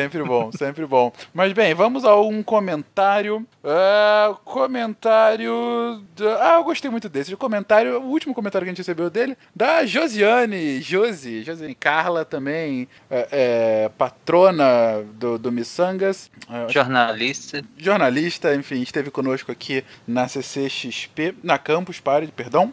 Sempre 0.00 0.22
bom, 0.24 0.50
sempre 0.52 0.86
bom. 0.86 1.12
Mas 1.32 1.52
bem, 1.52 1.74
vamos 1.74 2.04
a 2.04 2.16
um 2.20 2.42
comentário. 2.42 3.46
Ah, 3.64 4.34
comentário. 4.44 6.02
da- 6.16 6.52
Ah, 6.52 6.54
eu 6.56 6.64
gostei 6.64 6.90
muito 6.90 7.08
desse. 7.08 7.32
O 7.32 7.36
comentário, 7.38 8.00
o 8.00 8.06
último 8.10 8.34
comentário 8.34 8.64
que 8.64 8.70
a 8.70 8.72
gente 8.72 8.78
recebeu 8.78 9.08
dele, 9.10 9.36
da 9.54 9.84
Josiane. 9.86 10.80
Josi, 10.80 11.42
Josiane 11.42 11.74
Carla 11.74 12.24
também, 12.24 12.88
é, 13.10 13.28
é, 13.30 13.88
patrona 13.96 15.02
do, 15.14 15.38
do 15.38 15.50
Missangas. 15.52 16.30
Ah, 16.48 16.66
Jornalista. 16.68 17.62
jornalista, 17.76 18.54
enfim, 18.54 18.82
esteve 18.82 19.10
conosco 19.10 19.50
aqui 19.50 19.84
na 20.06 20.28
CCXP, 20.28 21.34
na 21.42 21.58
Campus 21.58 22.00
Party, 22.00 22.30
perdão. 22.32 22.72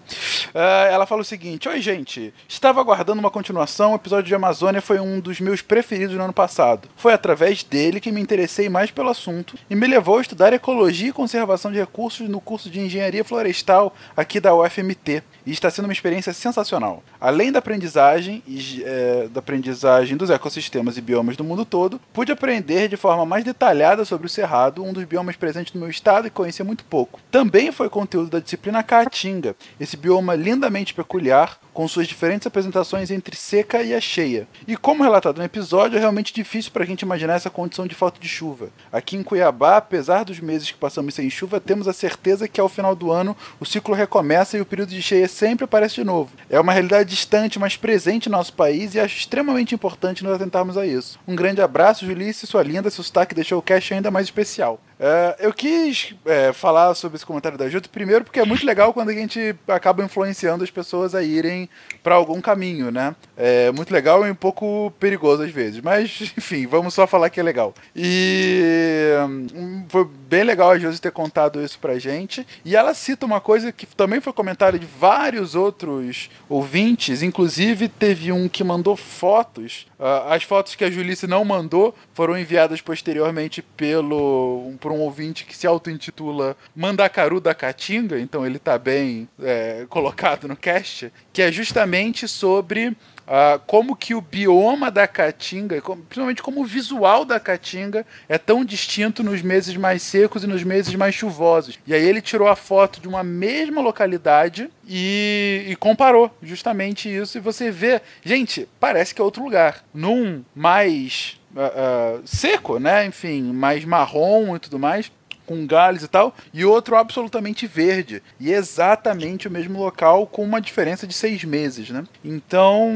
Ah, 0.53 0.87
ela 0.91 1.05
fala 1.05 1.21
o 1.21 1.25
seguinte: 1.25 1.67
Oi, 1.69 1.81
gente, 1.81 2.33
estava 2.47 2.79
aguardando 2.81 3.19
uma 3.19 3.31
continuação. 3.31 3.93
O 3.93 3.95
episódio 3.95 4.27
de 4.27 4.35
Amazônia 4.35 4.81
foi 4.81 4.99
um 4.99 5.19
dos 5.19 5.39
meus 5.39 5.61
preferidos 5.61 6.15
no 6.15 6.23
ano 6.23 6.33
passado. 6.33 6.89
Foi 6.95 7.10
foi 7.11 7.15
através 7.15 7.63
dele 7.63 7.99
que 7.99 8.11
me 8.11 8.21
interessei 8.21 8.69
mais 8.69 8.89
pelo 8.89 9.09
assunto 9.09 9.57
e 9.69 9.75
me 9.75 9.85
levou 9.85 10.17
a 10.17 10.21
estudar 10.21 10.53
ecologia 10.53 11.09
e 11.09 11.13
conservação 11.13 11.69
de 11.71 11.77
recursos 11.77 12.29
no 12.29 12.39
curso 12.39 12.69
de 12.69 12.79
engenharia 12.79 13.23
florestal 13.23 13.93
aqui 14.15 14.39
da 14.39 14.55
UFMT. 14.55 15.21
E 15.45 15.51
está 15.51 15.69
sendo 15.69 15.85
uma 15.85 15.93
experiência 15.93 16.31
sensacional. 16.31 17.03
Além 17.19 17.51
da 17.51 17.59
aprendizagem 17.59 18.43
é, 18.85 19.27
da 19.27 19.39
aprendizagem 19.39 20.15
dos 20.15 20.29
ecossistemas 20.29 20.97
e 20.97 21.01
biomas 21.01 21.35
do 21.35 21.43
mundo 21.43 21.65
todo, 21.65 21.99
pude 22.13 22.31
aprender 22.31 22.87
de 22.87 22.95
forma 22.95 23.25
mais 23.25 23.43
detalhada 23.43 24.05
sobre 24.05 24.27
o 24.27 24.29
cerrado, 24.29 24.83
um 24.83 24.93
dos 24.93 25.03
biomas 25.03 25.35
presentes 25.35 25.73
no 25.73 25.81
meu 25.81 25.89
estado 25.89 26.27
e 26.27 26.29
conhecia 26.29 26.63
muito 26.63 26.85
pouco. 26.85 27.19
Também 27.31 27.71
foi 27.71 27.89
conteúdo 27.89 28.29
da 28.29 28.39
disciplina 28.39 28.83
Caatinga, 28.83 29.55
esse 29.79 29.97
bioma 29.97 30.35
lindamente 30.35 30.93
peculiar, 30.93 31.59
com 31.73 31.87
suas 31.87 32.07
diferentes 32.07 32.47
apresentações 32.47 33.11
entre 33.11 33.35
seca 33.35 33.81
e 33.81 33.93
a 33.93 34.01
cheia. 34.01 34.47
E 34.67 34.75
como 34.75 35.03
relatado 35.03 35.37
no 35.37 35.43
episódio, 35.43 35.97
é 35.97 35.99
realmente 35.99 36.33
difícil 36.33 36.71
para 36.71 36.83
a 36.83 36.85
gente 36.87 37.01
imaginar 37.01 37.35
essa 37.35 37.49
condição 37.49 37.87
de 37.87 37.95
falta 37.95 38.19
de 38.19 38.27
chuva. 38.27 38.69
Aqui 38.91 39.15
em 39.15 39.23
Cuiabá, 39.23 39.77
apesar 39.77 40.23
dos 40.23 40.39
meses 40.39 40.71
que 40.71 40.77
passamos 40.77 41.13
sem 41.13 41.29
chuva, 41.29 41.59
temos 41.59 41.87
a 41.87 41.93
certeza 41.93 42.47
que 42.47 42.59
ao 42.59 42.69
final 42.69 42.95
do 42.95 43.11
ano 43.11 43.35
o 43.59 43.65
ciclo 43.65 43.95
recomeça 43.95 44.57
e 44.57 44.61
o 44.61 44.65
período 44.65 44.89
de 44.89 45.01
cheia 45.01 45.27
sempre 45.27 45.65
aparece 45.65 45.95
de 45.95 46.03
novo. 46.03 46.31
É 46.49 46.59
uma 46.59 46.73
realidade 46.73 47.09
distante, 47.09 47.59
mas 47.59 47.77
presente 47.77 48.27
em 48.27 48.31
nosso 48.31 48.53
país 48.53 48.95
e 48.95 48.99
acho 48.99 49.17
extremamente 49.17 49.75
importante 49.75 50.23
nos 50.23 50.33
atentarmos 50.33 50.77
a 50.77 50.85
isso. 50.85 51.19
Um 51.27 51.35
grande 51.35 51.61
abraço, 51.61 52.05
Julice, 52.05 52.47
sua 52.47 52.63
linda, 52.63 52.89
seu 52.89 53.03
sotaque 53.03 53.35
deixou 53.35 53.59
o 53.59 53.61
cast 53.61 53.93
ainda 53.93 54.11
mais 54.11 54.27
especial. 54.27 54.79
É, 55.03 55.35
eu 55.39 55.51
quis 55.51 56.13
é, 56.27 56.53
falar 56.53 56.93
sobre 56.93 57.15
esse 57.15 57.25
comentário 57.25 57.57
da 57.57 57.67
Júlia, 57.67 57.89
primeiro 57.91 58.23
porque 58.23 58.39
é 58.39 58.45
muito 58.45 58.63
legal 58.63 58.93
quando 58.93 59.09
a 59.09 59.13
gente 59.13 59.55
acaba 59.67 60.03
influenciando 60.03 60.63
as 60.63 60.69
pessoas 60.69 61.15
a 61.15 61.23
irem 61.23 61.67
para 62.03 62.13
algum 62.13 62.39
caminho, 62.39 62.91
né? 62.91 63.15
É 63.35 63.71
muito 63.71 63.91
legal 63.91 64.27
e 64.27 64.29
um 64.29 64.35
pouco 64.35 64.93
perigoso 64.99 65.41
às 65.41 65.49
vezes, 65.49 65.81
mas 65.81 66.31
enfim, 66.37 66.67
vamos 66.67 66.93
só 66.93 67.07
falar 67.07 67.31
que 67.31 67.39
é 67.39 67.43
legal. 67.43 67.73
E 67.95 69.11
hum, 69.27 69.85
foi 69.89 70.07
bem 70.31 70.45
legal 70.45 70.71
a 70.71 70.79
Josi 70.79 71.01
ter 71.01 71.11
contado 71.11 71.61
isso 71.61 71.77
pra 71.77 71.99
gente. 71.99 72.47
E 72.63 72.73
ela 72.73 72.93
cita 72.93 73.25
uma 73.25 73.41
coisa 73.41 73.69
que 73.69 73.85
também 73.85 74.21
foi 74.21 74.31
comentário 74.31 74.79
de 74.79 74.85
vários 74.85 75.55
outros 75.55 76.29
ouvintes, 76.47 77.21
inclusive 77.21 77.89
teve 77.89 78.31
um 78.31 78.47
que 78.47 78.63
mandou 78.63 78.95
fotos. 78.95 79.87
Uh, 79.99 80.29
as 80.29 80.43
fotos 80.43 80.73
que 80.73 80.85
a 80.85 80.89
Julice 80.89 81.27
não 81.27 81.43
mandou 81.43 81.93
foram 82.13 82.37
enviadas 82.37 82.79
posteriormente 82.79 83.61
pelo 83.61 84.69
um, 84.69 84.77
por 84.77 84.93
um 84.93 85.01
ouvinte 85.01 85.43
que 85.43 85.55
se 85.55 85.67
auto-intitula 85.67 86.55
Mandacaru 86.73 87.41
da 87.41 87.53
Caatinga, 87.53 88.17
então 88.17 88.45
ele 88.45 88.57
tá 88.57 88.77
bem 88.77 89.27
é, 89.37 89.85
colocado 89.89 90.47
no 90.47 90.55
cast, 90.55 91.11
que 91.33 91.41
é 91.41 91.51
justamente 91.51 92.25
sobre 92.25 92.95
Uh, 93.31 93.57
como 93.65 93.95
que 93.95 94.13
o 94.13 94.19
bioma 94.19 94.91
da 94.91 95.07
Caatinga, 95.07 95.81
principalmente 95.81 96.43
como 96.43 96.59
o 96.59 96.65
visual 96.65 97.23
da 97.23 97.39
Caatinga, 97.39 98.05
é 98.27 98.37
tão 98.37 98.65
distinto 98.65 99.23
nos 99.23 99.41
meses 99.41 99.77
mais 99.77 100.01
secos 100.01 100.43
e 100.43 100.47
nos 100.47 100.65
meses 100.65 100.93
mais 100.95 101.15
chuvosos. 101.15 101.79
E 101.87 101.93
aí 101.93 102.05
ele 102.05 102.21
tirou 102.21 102.49
a 102.49 102.57
foto 102.57 102.99
de 102.99 103.07
uma 103.07 103.23
mesma 103.23 103.79
localidade 103.79 104.69
e, 104.85 105.65
e 105.69 105.75
comparou 105.77 106.29
justamente 106.43 107.07
isso. 107.07 107.37
E 107.37 107.41
você 107.41 107.71
vê, 107.71 108.01
gente, 108.21 108.67
parece 108.77 109.15
que 109.15 109.21
é 109.21 109.23
outro 109.23 109.45
lugar. 109.45 109.81
Num 109.93 110.43
mais 110.53 111.39
uh, 111.55 112.19
uh, 112.19 112.27
seco, 112.27 112.79
né? 112.79 113.05
Enfim, 113.05 113.43
mais 113.53 113.85
marrom 113.85 114.57
e 114.57 114.59
tudo 114.59 114.77
mais 114.77 115.09
com 115.51 115.67
galhos 115.67 116.03
e 116.03 116.07
tal, 116.07 116.33
e 116.53 116.63
outro 116.63 116.95
absolutamente 116.95 117.67
verde. 117.67 118.23
E 118.39 118.53
exatamente 118.53 119.49
o 119.49 119.51
mesmo 119.51 119.79
local 119.79 120.25
com 120.25 120.43
uma 120.43 120.61
diferença 120.61 121.05
de 121.05 121.13
seis 121.13 121.43
meses, 121.43 121.89
né? 121.89 122.05
Então, 122.23 122.89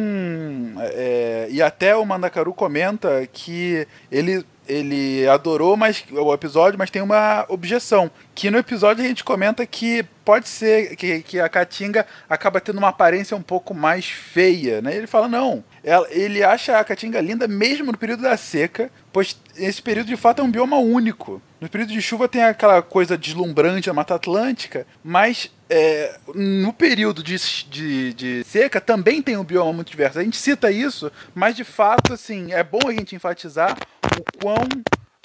é, 0.80 1.48
e 1.52 1.62
até 1.62 1.96
o 1.96 2.06
Mandacaru 2.06 2.54
comenta 2.54 3.28
que 3.32 3.86
ele 4.10 4.46
ele 4.68 5.28
adorou 5.28 5.78
mas, 5.78 6.04
o 6.12 6.34
episódio, 6.34 6.78
mas 6.78 6.90
tem 6.90 7.02
uma 7.02 7.46
objeção. 7.50 8.10
Que 8.34 8.50
no 8.50 8.58
episódio 8.58 9.04
a 9.04 9.08
gente 9.08 9.24
comenta 9.24 9.66
que 9.66 10.04
pode 10.24 10.50
ser 10.50 10.96
que, 10.96 11.22
que 11.22 11.40
a 11.40 11.48
Caatinga 11.48 12.06
acaba 12.28 12.60
tendo 12.60 12.80
uma 12.80 12.90
aparência 12.90 13.38
um 13.38 13.42
pouco 13.42 13.74
mais 13.74 14.08
feia, 14.08 14.82
né? 14.82 14.96
Ele 14.96 15.08
fala, 15.08 15.28
não, 15.28 15.64
ela, 15.84 16.08
ele 16.10 16.44
acha 16.44 16.80
a 16.80 16.84
Caatinga 16.84 17.22
linda 17.22 17.48
mesmo 17.48 17.92
no 17.92 17.98
período 17.98 18.24
da 18.24 18.36
seca, 18.36 18.90
pois 19.14 19.40
esse 19.56 19.82
período 19.82 20.08
de 20.08 20.18
fato 20.18 20.42
é 20.42 20.44
um 20.44 20.52
bioma 20.52 20.78
único. 20.78 21.42
No 21.66 21.70
período 21.70 21.94
de 21.94 22.02
chuva 22.02 22.28
tem 22.28 22.44
aquela 22.44 22.80
coisa 22.84 23.18
deslumbrante 23.18 23.88
da 23.88 23.94
Mata 23.94 24.14
Atlântica, 24.14 24.86
mas 25.04 25.52
é, 25.68 26.16
no 26.36 26.72
período 26.72 27.24
de, 27.24 27.36
de, 27.68 28.14
de, 28.14 28.44
seca 28.44 28.80
também 28.80 29.20
tem 29.20 29.36
um 29.36 29.44
bioma 29.44 29.74
muito 29.74 29.90
diverso. 29.90 30.20
A 30.20 30.24
gente 30.24 30.38
cita 30.38 30.70
isso, 30.70 31.12
mas 31.34 31.56
de 31.56 31.64
fato, 31.64 32.14
assim, 32.14 32.54
é 32.54 32.64
bom 32.64 32.82
a 32.86 32.92
gente 32.92 33.16
enfatizar 33.16 33.76
o 34.16 34.40
quão 34.40 34.68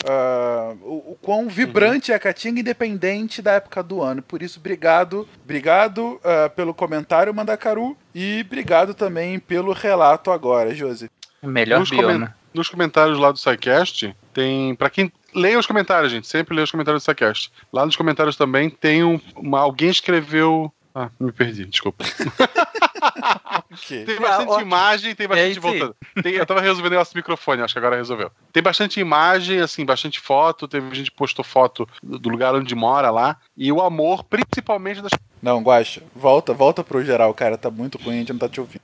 Uh, 0.02 0.78
o, 0.82 1.12
o, 1.12 1.18
quão 1.20 1.46
vibrante 1.46 2.10
uhum. 2.10 2.14
é 2.14 2.16
a 2.16 2.18
Caatinga, 2.18 2.60
independente 2.60 3.42
da 3.42 3.52
época 3.52 3.82
do 3.82 4.00
ano. 4.00 4.22
Por 4.22 4.42
isso, 4.42 4.58
obrigado, 4.58 5.28
obrigado 5.44 6.18
uh, 6.24 6.48
pelo 6.56 6.72
comentário, 6.72 7.34
Mandacaru, 7.34 7.94
e 8.14 8.42
obrigado 8.46 8.94
também 8.94 9.38
pelo 9.38 9.74
relato 9.74 10.30
agora, 10.30 10.74
Josi. 10.74 11.10
Melhor 11.42 11.80
nos, 11.80 11.90
comen 11.90 12.28
nos 12.54 12.70
comentários 12.70 13.18
lá 13.18 13.30
do 13.30 13.38
SciCast, 13.38 14.16
tem. 14.32 14.74
para 14.74 14.88
quem 14.88 15.12
leia 15.34 15.58
os 15.58 15.66
comentários, 15.66 16.12
gente. 16.12 16.26
Sempre 16.26 16.54
leia 16.54 16.64
os 16.64 16.70
comentários 16.70 17.02
do 17.02 17.04
SciCast. 17.04 17.52
Lá 17.72 17.84
nos 17.84 17.96
comentários 17.96 18.36
também 18.36 18.70
tem 18.70 19.04
um, 19.04 19.20
uma, 19.36 19.60
alguém 19.60 19.90
escreveu. 19.90 20.72
Ah, 20.94 21.08
me 21.20 21.30
perdi, 21.30 21.64
desculpa. 21.66 22.04
okay. 23.72 24.04
Tem 24.04 24.18
bastante 24.20 24.52
ah, 24.52 24.62
imagem, 24.62 25.14
tem 25.14 25.28
bastante 25.28 25.56
é 25.56 25.60
voltando. 25.60 25.96
Tem, 26.22 26.34
eu 26.34 26.44
tava 26.44 26.60
resolvendo 26.60 26.92
o 26.92 26.96
nosso 26.96 27.16
microfone, 27.16 27.62
acho 27.62 27.74
que 27.74 27.78
agora 27.78 27.96
resolveu. 27.96 28.30
Tem 28.52 28.62
bastante 28.62 28.98
imagem, 28.98 29.60
assim, 29.60 29.84
bastante 29.84 30.18
foto. 30.18 30.66
Teve 30.66 30.92
gente 30.94 31.10
que 31.10 31.16
postou 31.16 31.44
foto 31.44 31.88
do 32.02 32.28
lugar 32.28 32.54
onde 32.54 32.74
mora 32.74 33.10
lá. 33.10 33.36
E 33.56 33.70
o 33.70 33.80
amor, 33.80 34.24
principalmente 34.24 35.00
das. 35.00 35.12
Não, 35.40 35.62
Guacha, 35.62 36.02
volta, 36.14 36.52
volta 36.52 36.82
pro 36.82 37.04
geral, 37.04 37.32
cara. 37.32 37.56
Tá 37.56 37.70
muito 37.70 37.96
ruim, 37.98 38.16
a 38.16 38.18
gente 38.18 38.32
não 38.32 38.40
tá 38.40 38.48
te 38.48 38.60
ouvindo, 38.60 38.82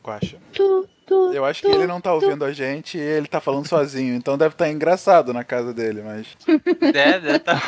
Guacha. 1.15 1.37
Eu 1.37 1.45
acho 1.45 1.63
que 1.63 1.69
ele 1.69 1.87
não 1.87 2.01
tá 2.01 2.13
ouvindo 2.13 2.45
a 2.45 2.53
gente 2.53 2.99
e 2.99 3.01
ele 3.01 3.27
tá 3.27 3.41
falando 3.41 3.67
sozinho, 3.67 4.15
então 4.15 4.37
deve 4.37 4.55
estar 4.55 4.67
tá 4.67 4.71
engraçado 4.71 5.33
na 5.33 5.45
casa 5.45 5.73
dele, 5.73 6.03
mas. 6.03 6.27
Deve, 6.93 7.21
deve 7.21 7.39
tá. 7.39 7.61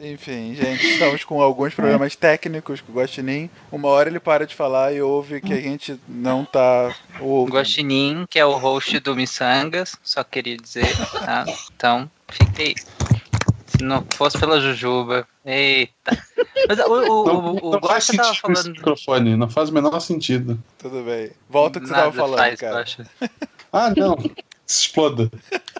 Enfim, 0.00 0.54
gente, 0.54 0.86
estamos 0.86 1.24
com 1.24 1.40
alguns 1.40 1.74
problemas 1.74 2.14
técnicos 2.14 2.80
com 2.82 2.92
o 2.92 2.94
Guaxinim. 2.94 3.48
Uma 3.72 3.88
hora 3.88 4.10
ele 4.10 4.20
para 4.20 4.46
de 4.46 4.54
falar 4.54 4.92
e 4.92 5.00
ouve 5.00 5.40
que 5.40 5.52
a 5.52 5.60
gente 5.60 5.98
não 6.06 6.44
tá 6.44 6.94
ouvindo. 7.20 7.54
Guaxinim, 7.56 8.26
que 8.28 8.38
é 8.38 8.44
o 8.44 8.52
host 8.52 9.00
do 9.00 9.16
Missangas, 9.16 9.96
só 10.02 10.22
queria 10.22 10.56
dizer, 10.58 10.94
tá? 11.24 11.46
Então, 11.74 12.10
fiquei. 12.28 12.74
Se 13.76 13.82
não 13.82 14.06
fosse 14.14 14.38
pela 14.38 14.60
Jujuba. 14.60 15.26
Eita. 15.44 16.16
Mas 16.68 16.78
o, 16.78 16.92
o, 16.92 17.26
não, 17.26 17.54
o, 17.56 17.70
não 17.72 17.80
faz 17.80 18.04
sentido 18.04 18.34
falando... 18.34 18.58
esse 18.58 18.70
microfone, 18.70 19.36
não 19.36 19.50
faz 19.50 19.70
o 19.70 19.74
menor 19.74 20.00
sentido. 20.00 20.58
Tudo 20.78 21.02
bem. 21.02 21.30
Volta 21.48 21.78
o 21.78 21.82
que 21.82 21.90
Nada 21.90 22.04
você 22.04 22.16
tava 22.16 22.16
falando, 22.16 22.38
faz, 22.38 22.60
cara. 22.60 22.84
Ah, 23.72 23.92
não. 23.96 24.16
Se 24.66 24.86
exploda. 24.86 25.30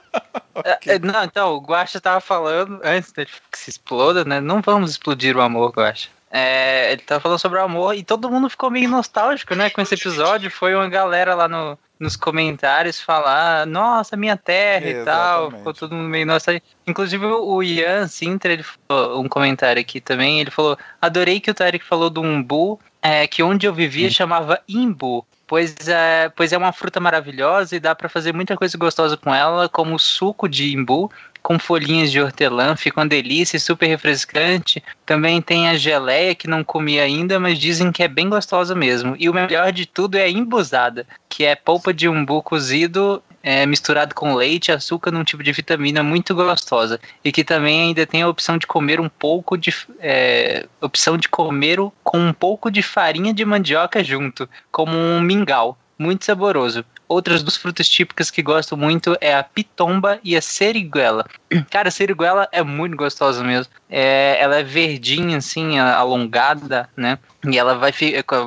okay. 0.55 0.95
É, 0.95 0.99
não, 0.99 1.25
então, 1.25 1.55
o 1.55 1.61
Guacha 1.61 2.01
tava 2.01 2.21
falando, 2.21 2.81
antes 2.83 3.13
de 3.13 3.25
que 3.25 3.59
se 3.59 3.71
exploda, 3.71 4.25
né? 4.25 4.41
Não 4.41 4.61
vamos 4.61 4.91
explodir 4.91 5.37
o 5.37 5.41
amor, 5.41 5.71
Guacha. 5.71 6.09
É, 6.31 6.93
ele 6.93 7.03
tava 7.03 7.21
falando 7.21 7.39
sobre 7.39 7.61
o 7.61 7.63
amor 7.63 7.95
e 7.95 8.03
todo 8.03 8.29
mundo 8.29 8.51
ficou 8.51 8.69
meio 8.69 8.91
nostálgico, 8.91 9.55
né? 9.55 9.71
Com 9.71 9.81
esse 9.81 9.95
episódio. 9.95 10.51
Foi 10.51 10.75
uma 10.75 10.89
galera 10.89 11.35
lá 11.35 11.47
no, 11.47 11.79
nos 11.99 12.17
comentários 12.17 13.01
falar, 13.01 13.67
nossa, 13.67 14.17
minha 14.17 14.37
terra 14.37 14.89
e 14.89 15.05
tal. 15.05 15.51
Ficou 15.51 15.73
todo 15.73 15.95
mundo 15.95 16.09
meio 16.09 16.27
nostálgico. 16.27 16.67
Inclusive 16.87 17.25
o 17.25 17.63
Ian 17.63 18.07
Sintra, 18.09 18.53
ele 18.53 18.63
falou 18.63 19.23
um 19.23 19.29
comentário 19.29 19.81
aqui 19.81 20.01
também. 20.01 20.41
Ele 20.41 20.51
falou: 20.51 20.77
adorei 21.01 21.41
que 21.41 21.51
o 21.51 21.55
Tarek 21.55 21.85
falou 21.85 22.11
do 22.11 22.21
umbu, 22.21 22.79
é, 23.01 23.27
que 23.27 23.43
onde 23.43 23.67
eu 23.67 23.73
vivia 23.73 24.11
chamava 24.11 24.61
imbu 24.69 25.27
pois 25.47 25.75
é, 25.89 26.29
pois 26.31 26.53
é 26.53 26.59
uma 26.59 26.73
fruta 26.73 26.99
maravilhosa 27.01 27.77
e 27.77 27.81
dá 27.81 27.95
para 27.95 28.09
fazer 28.09 28.33
muita 28.33 28.57
coisa 28.57 28.77
gostosa 28.79 29.17
com 29.17 29.35
ela, 29.35 29.69
como 29.69 29.99
suco 29.99 30.49
de 30.49 30.73
imbu 30.75 31.11
com 31.45 31.59
folhinhas 31.59 32.11
de 32.11 32.19
hortelã, 32.19 32.75
fica 32.75 32.99
uma 32.99 33.07
delícia, 33.07 33.61
super 33.61 33.87
refrescante. 33.87 34.83
Também 35.05 35.43
tem 35.43 35.69
a 35.69 35.77
geleia 35.77 36.35
que 36.35 36.49
não 36.49 36.65
comi 36.65 36.99
ainda, 36.99 37.39
mas 37.39 37.59
dizem 37.59 37.93
que 37.93 38.03
é 38.03 38.09
bem 38.09 38.31
gostosa 38.31 38.75
mesmo. 38.75 39.15
E 39.19 39.29
o 39.29 39.35
melhor 39.35 39.71
de 39.71 39.85
tudo 39.85 40.17
é 40.17 40.23
a 40.23 40.31
embusada, 40.31 41.07
que 41.29 41.45
é 41.45 41.55
polpa 41.55 41.93
de 41.93 42.09
umbu 42.09 42.43
cozido 42.43 43.23
é, 43.43 43.67
misturado 43.67 44.15
com 44.15 44.35
leite 44.35 44.73
açúcar 44.73 45.11
num 45.11 45.23
tipo 45.23 45.43
de 45.43 45.53
vitamina 45.53 46.03
muito 46.03 46.35
gostosa. 46.35 46.99
E 47.23 47.31
que 47.31 47.45
também 47.45 47.83
ainda 47.83 48.07
tem 48.07 48.23
a 48.23 48.29
opção 48.29 48.57
de 48.57 48.67
comer 48.67 48.99
um 48.99 49.11
pouco 49.11 49.59
de. 49.59 49.71
É, 50.01 50.67
opção 50.81 51.19
de 51.19 51.29
comer 51.29 51.79
com 52.03 52.19
um 52.19 52.33
pouco 52.33 52.71
de 52.71 52.81
farinha 52.81 53.35
de 53.35 53.45
mandioca 53.45 54.03
junto, 54.03 54.49
como 54.73 54.97
um 54.97 55.21
mingau. 55.21 55.77
Muito 55.99 56.25
saboroso. 56.25 56.85
Outras 57.15 57.45
duas 57.45 57.57
frutas 57.57 57.89
típicas 57.89 58.29
que 58.29 58.43
gosto 58.43 58.77
muito 58.77 59.17
é 59.21 59.37
a 59.37 59.45
pitomba 59.45 60.19
e 60.25 60.37
a 60.37 60.43
seriguela. 60.43 61.25
Cara, 61.71 61.87
a 61.87 61.93
seriguela 61.93 62.49
é 62.51 62.61
muito 62.61 62.97
gostosa 62.97 63.45
mesmo. 63.45 63.73
É, 63.89 64.37
ela 64.41 64.57
é 64.57 64.65
verdinha, 64.65 65.37
assim, 65.37 65.79
alongada, 65.79 66.91
né? 66.97 67.17
E 67.49 67.57
ela 67.57 67.77
vai, 67.77 67.93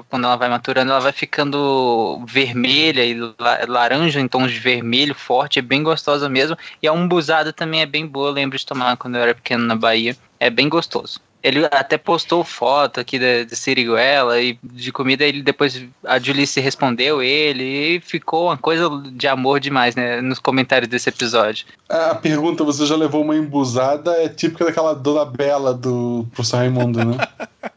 quando 0.10 0.26
ela 0.26 0.36
vai 0.36 0.50
maturando, 0.50 0.92
ela 0.92 1.00
vai 1.00 1.14
ficando 1.14 2.22
vermelha 2.28 3.06
e 3.06 3.14
la- 3.40 3.60
laranja 3.66 4.20
em 4.20 4.28
tons 4.28 4.52
de 4.52 4.60
vermelho 4.60 5.16
forte, 5.16 5.60
é 5.60 5.62
bem 5.62 5.82
gostosa 5.82 6.28
mesmo. 6.28 6.58
E 6.84 6.88
a 6.90 6.92
umbuzada 6.92 7.54
também 7.54 7.80
é 7.82 7.86
bem 7.86 8.06
boa, 8.06 8.28
eu 8.28 8.34
lembro 8.34 8.58
de 8.58 8.66
tomar 8.66 8.98
quando 8.98 9.16
eu 9.16 9.22
era 9.22 9.34
pequeno 9.34 9.64
na 9.64 9.78
Bahia. 9.78 10.18
É 10.42 10.50
bem 10.50 10.68
gostoso. 10.68 11.22
Ele 11.48 11.66
até 11.72 11.98
postou 11.98 12.44
foto 12.44 13.00
aqui 13.00 13.18
da, 13.18 13.44
da 13.50 13.56
Siriguela 13.56 14.42
e 14.42 14.60
de 14.62 14.92
comida, 14.92 15.24
ele 15.24 15.42
depois 15.42 15.82
a 16.06 16.20
Julice 16.20 16.60
respondeu 16.60 17.22
ele 17.22 17.64
e 17.64 18.02
ficou 18.02 18.48
uma 18.48 18.58
coisa 18.58 18.90
de 19.12 19.28
amor 19.28 19.60
demais, 19.60 19.96
né? 19.96 20.20
Nos 20.20 20.40
comentários 20.40 20.90
desse 20.90 21.08
episódio. 21.08 21.66
A 21.88 22.16
pergunta, 22.16 22.64
você 22.64 22.86
já 22.86 22.96
levou 22.96 23.24
uma 23.24 23.36
embusada, 23.36 24.12
é 24.12 24.28
típica 24.28 24.66
daquela 24.66 24.94
dona 24.94 25.24
Bela 25.24 25.74
do 25.74 26.28
professor 26.34 26.58
Raimundo, 26.58 27.06
né? 27.06 27.18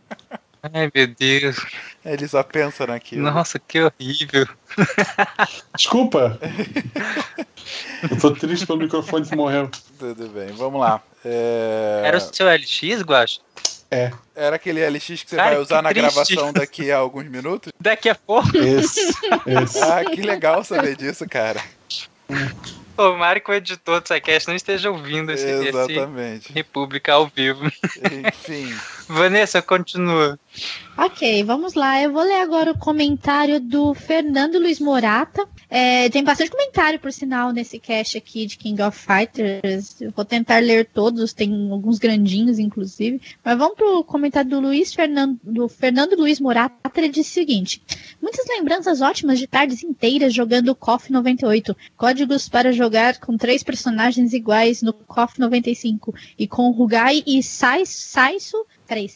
Ai, 0.62 0.90
meu 0.94 1.06
Deus. 1.06 1.56
Ele 2.04 2.26
só 2.26 2.42
pensa 2.42 2.86
naquilo. 2.86 3.30
Nossa, 3.30 3.58
que 3.58 3.80
horrível. 3.80 4.48
Desculpa! 5.76 6.38
Eu 8.10 8.18
tô 8.18 8.30
triste 8.32 8.66
pelo 8.66 8.78
microfone 8.78 9.26
que 9.26 9.36
morreu. 9.36 9.70
Tudo 9.98 10.28
bem, 10.28 10.48
vamos 10.48 10.80
lá. 10.80 11.02
É, 11.24 12.02
Era 12.06 12.16
o 12.16 12.20
seu 12.20 12.48
LX, 12.48 13.02
Guacho? 13.02 13.40
É, 13.90 14.10
Era 14.34 14.56
aquele 14.56 14.88
LX 14.88 15.04
que 15.04 15.30
você 15.30 15.36
Cara, 15.36 15.50
vai 15.50 15.58
usar 15.58 15.82
na 15.82 15.90
triste. 15.90 16.02
gravação 16.14 16.52
daqui 16.52 16.90
a 16.90 16.96
alguns 16.98 17.26
minutos? 17.26 17.70
Daqui 17.78 18.08
a 18.08 18.14
pouco, 18.14 18.56
esse. 18.56 19.00
esse. 19.46 19.82
Ah, 19.82 20.04
que 20.04 20.22
legal 20.22 20.64
saber 20.64 20.96
disso, 20.96 21.28
cara. 21.28 21.60
tomara 22.96 23.40
que 23.40 23.50
o 23.50 23.54
editor 23.54 24.00
do 24.00 24.06
SciCast 24.06 24.48
não 24.48 24.54
esteja 24.54 24.90
ouvindo 24.90 25.32
esse, 25.32 25.44
esse 25.44 25.68
Exatamente. 25.68 26.52
República 26.52 27.12
ao 27.14 27.26
vivo. 27.26 27.66
Enfim. 28.26 28.74
Vanessa, 29.10 29.60
continua. 29.60 30.38
Ok, 30.96 31.42
vamos 31.44 31.74
lá. 31.74 32.02
Eu 32.02 32.12
vou 32.12 32.22
ler 32.22 32.40
agora 32.42 32.72
o 32.72 32.78
comentário 32.78 33.58
do 33.60 33.94
Fernando 33.94 34.58
Luiz 34.58 34.78
Morata. 34.78 35.46
É, 35.68 36.08
tem 36.10 36.22
bastante 36.22 36.50
comentário, 36.50 36.98
por 37.00 37.12
sinal, 37.12 37.52
nesse 37.52 37.78
cast 37.78 38.18
aqui 38.18 38.44
de 38.46 38.58
King 38.58 38.82
of 38.82 38.98
Fighters. 38.98 40.00
Eu 40.00 40.10
vou 40.10 40.24
tentar 40.24 40.58
ler 40.62 40.86
todos, 40.86 41.32
tem 41.32 41.70
alguns 41.70 41.98
grandinhos, 41.98 42.58
inclusive. 42.58 43.20
Mas 43.44 43.56
vamos 43.58 43.76
pro 43.76 44.04
comentário 44.04 44.50
do 44.50 44.60
Luiz 44.60 44.92
Fernando, 44.92 45.38
do 45.42 45.68
Fernando 45.68 46.16
Luiz 46.16 46.38
Morata. 46.40 46.74
Ele 46.96 47.08
disse 47.08 47.30
o 47.30 47.34
seguinte: 47.34 47.82
Muitas 48.20 48.44
lembranças 48.48 49.00
ótimas 49.00 49.38
de 49.38 49.46
tardes 49.46 49.82
inteiras 49.82 50.34
jogando 50.34 50.74
KOF 50.74 51.10
98. 51.10 51.74
Códigos 51.96 52.48
para 52.48 52.72
jogar 52.72 53.18
com 53.18 53.36
três 53.36 53.62
personagens 53.62 54.32
iguais 54.34 54.82
no 54.82 54.92
KOF 54.92 55.38
95. 55.40 56.14
E 56.38 56.46
com 56.46 56.70
Rugai 56.72 57.22
e 57.26 57.42
Sai- 57.42 57.86
Saisu 57.86 58.66
Peraí, 58.90 59.08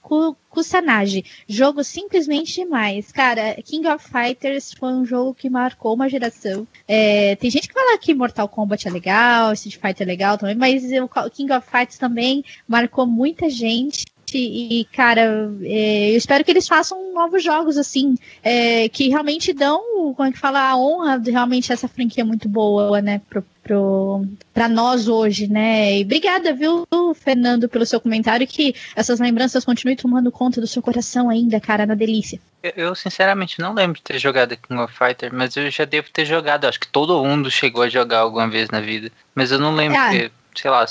Ku- 0.00 0.34
Kusanagi. 0.48 1.22
Jogo 1.46 1.84
simplesmente 1.84 2.54
demais. 2.54 3.12
Cara, 3.12 3.56
King 3.62 3.86
of 3.88 4.02
Fighters 4.08 4.72
foi 4.72 4.88
um 4.90 5.04
jogo 5.04 5.34
que 5.34 5.50
marcou 5.50 5.92
uma 5.92 6.08
geração. 6.08 6.66
É, 6.88 7.36
tem 7.36 7.50
gente 7.50 7.68
que 7.68 7.74
fala 7.74 7.98
que 7.98 8.14
Mortal 8.14 8.48
Kombat 8.48 8.88
é 8.88 8.90
legal, 8.90 9.52
Street 9.52 9.76
Fighter 9.78 10.06
é 10.06 10.10
legal 10.10 10.38
também, 10.38 10.54
mas 10.54 10.82
o 10.84 11.30
King 11.30 11.52
of 11.52 11.68
Fighters 11.70 11.98
também 11.98 12.42
marcou 12.66 13.06
muita 13.06 13.50
gente. 13.50 14.06
E, 14.34 14.86
cara, 14.94 15.52
é, 15.62 16.12
eu 16.12 16.16
espero 16.16 16.42
que 16.42 16.50
eles 16.50 16.66
façam 16.66 17.12
novos 17.12 17.44
jogos, 17.44 17.76
assim, 17.76 18.14
é, 18.42 18.88
que 18.88 19.10
realmente 19.10 19.52
dão, 19.52 20.14
como 20.14 20.26
é 20.26 20.32
que 20.32 20.38
fala, 20.38 20.70
a 20.70 20.74
honra 20.74 21.18
de 21.20 21.30
realmente 21.30 21.70
essa 21.70 21.86
franquia 21.86 22.24
muito 22.24 22.48
boa, 22.48 23.02
né, 23.02 23.20
pro, 23.28 23.44
pro, 23.62 24.24
pra 24.52 24.68
nós 24.68 25.08
hoje, 25.08 25.46
né? 25.46 25.98
E 25.98 26.02
obrigada, 26.02 26.52
viu, 26.52 26.86
Fernando, 27.14 27.68
pelo 27.68 27.86
seu 27.86 28.00
comentário, 28.00 28.46
que 28.46 28.74
essas 28.96 29.20
lembranças 29.20 29.64
continuem 29.64 29.96
tomando 29.96 30.30
conta 30.32 30.60
do 30.60 30.66
seu 30.66 30.82
coração 30.82 31.30
ainda, 31.30 31.60
cara, 31.60 31.86
na 31.86 31.94
delícia. 31.94 32.40
Eu, 32.62 32.72
eu, 32.76 32.94
sinceramente 32.94 33.60
não 33.60 33.74
lembro 33.74 33.96
de 33.96 34.02
ter 34.02 34.18
jogado 34.18 34.56
King 34.56 34.80
of 34.80 34.94
Fighter, 34.96 35.32
mas 35.32 35.56
eu 35.56 35.70
já 35.70 35.84
devo 35.84 36.08
ter 36.10 36.24
jogado. 36.24 36.66
Acho 36.66 36.80
que 36.80 36.88
todo 36.88 37.22
mundo 37.24 37.50
chegou 37.50 37.82
a 37.82 37.88
jogar 37.88 38.20
alguma 38.20 38.48
vez 38.48 38.70
na 38.70 38.80
vida. 38.80 39.10
Mas 39.34 39.50
eu 39.50 39.58
não 39.58 39.74
lembro, 39.74 39.98
Ah. 39.98 40.08
porque, 40.10 40.30
sei 40.54 40.70
lá. 40.70 40.84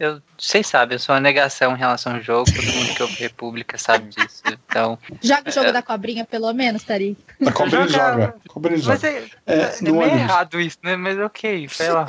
Eu, 0.00 0.22
vocês 0.38 0.64
sabem, 0.64 0.94
eu 0.94 0.98
sou 1.00 1.12
uma 1.12 1.20
negação 1.20 1.74
em 1.74 1.78
relação 1.78 2.14
ao 2.14 2.20
jogo, 2.22 2.44
todo 2.54 2.64
mundo 2.72 2.94
que 2.94 3.02
ouve 3.02 3.14
República 3.16 3.76
sabe 3.76 4.10
disso. 4.10 4.42
Então. 4.46 4.96
Joga 5.20 5.50
o 5.50 5.52
jogo 5.52 5.72
da 5.72 5.82
cobrinha, 5.82 6.24
pelo 6.24 6.52
menos, 6.52 6.84
Tari. 6.84 7.16
A 7.44 7.50
cobrinha 7.50 7.88
joga. 7.88 8.34
A 8.44 8.48
cobrinha 8.48 8.80
Mas 8.86 9.00
joga. 9.00 9.08
é, 9.08 9.24
É, 9.44 9.54
é 9.60 9.76
meio 9.82 9.96
ônibus. 9.96 10.20
errado 10.20 10.60
isso, 10.60 10.78
né? 10.84 10.94
Mas 10.94 11.18
ok, 11.18 11.68
sei 11.68 11.90
lá. 11.90 12.06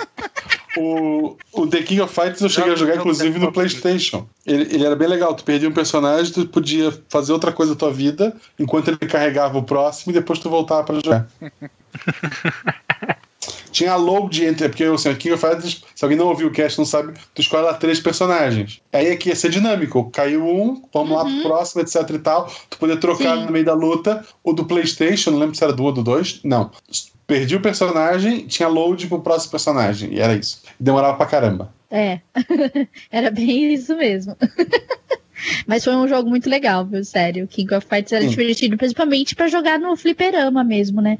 O, 0.77 1.35
o 1.51 1.65
The 1.65 1.81
King 1.81 2.01
of 2.01 2.13
Fighters 2.13 2.41
eu 2.41 2.49
cheguei 2.49 2.73
a 2.73 2.75
jogar, 2.75 2.97
inclusive, 2.97 3.39
no 3.39 3.51
PlayStation. 3.51 4.27
Ele, 4.45 4.63
ele 4.71 4.85
era 4.85 4.95
bem 4.95 5.07
legal. 5.07 5.33
Tu 5.33 5.43
perdia 5.43 5.67
um 5.67 5.73
personagem, 5.73 6.31
tu 6.31 6.45
podia 6.45 6.93
fazer 7.09 7.33
outra 7.33 7.51
coisa 7.51 7.73
da 7.73 7.79
tua 7.79 7.91
vida 7.91 8.35
enquanto 8.59 8.89
ele 8.89 8.97
carregava 8.97 9.57
o 9.57 9.63
próximo 9.63 10.11
e 10.11 10.13
depois 10.13 10.37
tu 10.37 10.47
voltava 10.47 10.83
pra 10.83 10.95
jogar. 10.95 11.27
Tinha 13.71 13.93
a 13.93 13.95
load 13.95 14.45
entre. 14.45 14.69
Porque 14.69 14.83
assim, 14.83 15.13
King 15.15 15.33
of 15.33 15.45
Fighters, 15.45 15.83
se 15.95 16.05
alguém 16.05 16.17
não 16.17 16.27
ouviu 16.27 16.47
o 16.47 16.51
cast, 16.51 16.77
não 16.77 16.85
sabe, 16.85 17.13
tu 17.33 17.41
escolhe 17.41 17.63
lá 17.63 17.73
três 17.73 17.99
personagens. 17.99 18.81
Aí 18.91 19.11
aqui 19.11 19.29
ia 19.29 19.35
ser 19.35 19.49
dinâmico. 19.49 20.09
Caiu 20.11 20.45
um, 20.45 20.81
vamos 20.93 21.15
lá 21.15 21.23
pro 21.23 21.41
próximo, 21.41 21.81
etc 21.81 22.09
e 22.09 22.19
tal. 22.19 22.51
Tu 22.69 22.77
poder 22.77 22.97
trocar 22.97 23.37
Sim. 23.37 23.45
no 23.45 23.51
meio 23.51 23.65
da 23.65 23.73
luta. 23.73 24.25
O 24.43 24.53
do 24.53 24.65
PlayStation, 24.65 25.31
não 25.31 25.39
lembro 25.39 25.55
se 25.55 25.63
era 25.63 25.73
do 25.73 25.83
1 25.83 25.85
ou 25.85 25.91
do 25.91 26.03
2. 26.03 26.41
Não. 26.43 26.71
Perdi 27.27 27.55
o 27.55 27.61
personagem, 27.61 28.47
tinha 28.47 28.67
load 28.67 29.07
pro 29.07 29.21
próximo 29.21 29.51
personagem. 29.51 30.13
E 30.13 30.19
era 30.19 30.33
isso. 30.35 30.63
Demorava 30.79 31.15
pra 31.15 31.25
caramba. 31.25 31.73
É, 31.91 32.19
era 33.11 33.31
bem 33.31 33.73
isso 33.73 33.95
mesmo. 33.95 34.35
Mas 35.65 35.83
foi 35.83 35.95
um 35.95 36.07
jogo 36.07 36.29
muito 36.29 36.49
legal, 36.49 36.85
viu? 36.85 37.03
Sério. 37.03 37.47
King 37.47 37.73
of 37.73 37.87
Fighters 37.87 38.11
era 38.11 38.23
Sim. 38.23 38.29
divertido, 38.29 38.77
principalmente 38.77 39.35
pra 39.35 39.47
jogar 39.47 39.79
no 39.79 39.95
fliperama 39.95 40.63
mesmo, 40.63 41.01
né? 41.01 41.17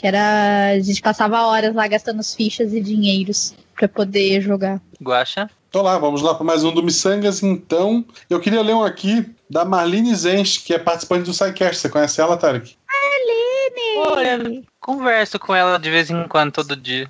Que 0.00 0.06
era. 0.06 0.70
A 0.70 0.80
gente 0.80 1.02
passava 1.02 1.42
horas 1.42 1.74
lá 1.74 1.86
gastando 1.86 2.20
as 2.20 2.34
fichas 2.34 2.72
e 2.72 2.80
dinheiros 2.80 3.54
pra 3.76 3.86
poder 3.86 4.40
jogar. 4.40 4.80
Guacha? 5.02 5.50
Então 5.68 5.82
lá, 5.82 5.98
vamos 5.98 6.22
lá 6.22 6.34
para 6.34 6.42
mais 6.42 6.64
um 6.64 6.72
do 6.72 6.82
Missangas. 6.82 7.42
Então, 7.42 8.02
eu 8.30 8.40
queria 8.40 8.62
ler 8.62 8.74
um 8.74 8.82
aqui 8.82 9.30
da 9.50 9.62
Marlene 9.62 10.14
Zench, 10.14 10.60
que 10.60 10.72
é 10.72 10.78
participante 10.78 11.24
do 11.24 11.34
SciCast. 11.34 11.76
Você 11.76 11.90
conhece 11.90 12.18
ela, 12.18 12.38
Tarek? 12.38 12.76
Olha, 13.98 14.62
converso 14.80 15.38
com 15.38 15.54
ela 15.54 15.78
de 15.78 15.90
vez 15.90 16.08
em 16.08 16.26
quando, 16.26 16.52
todo 16.52 16.74
dia. 16.74 17.06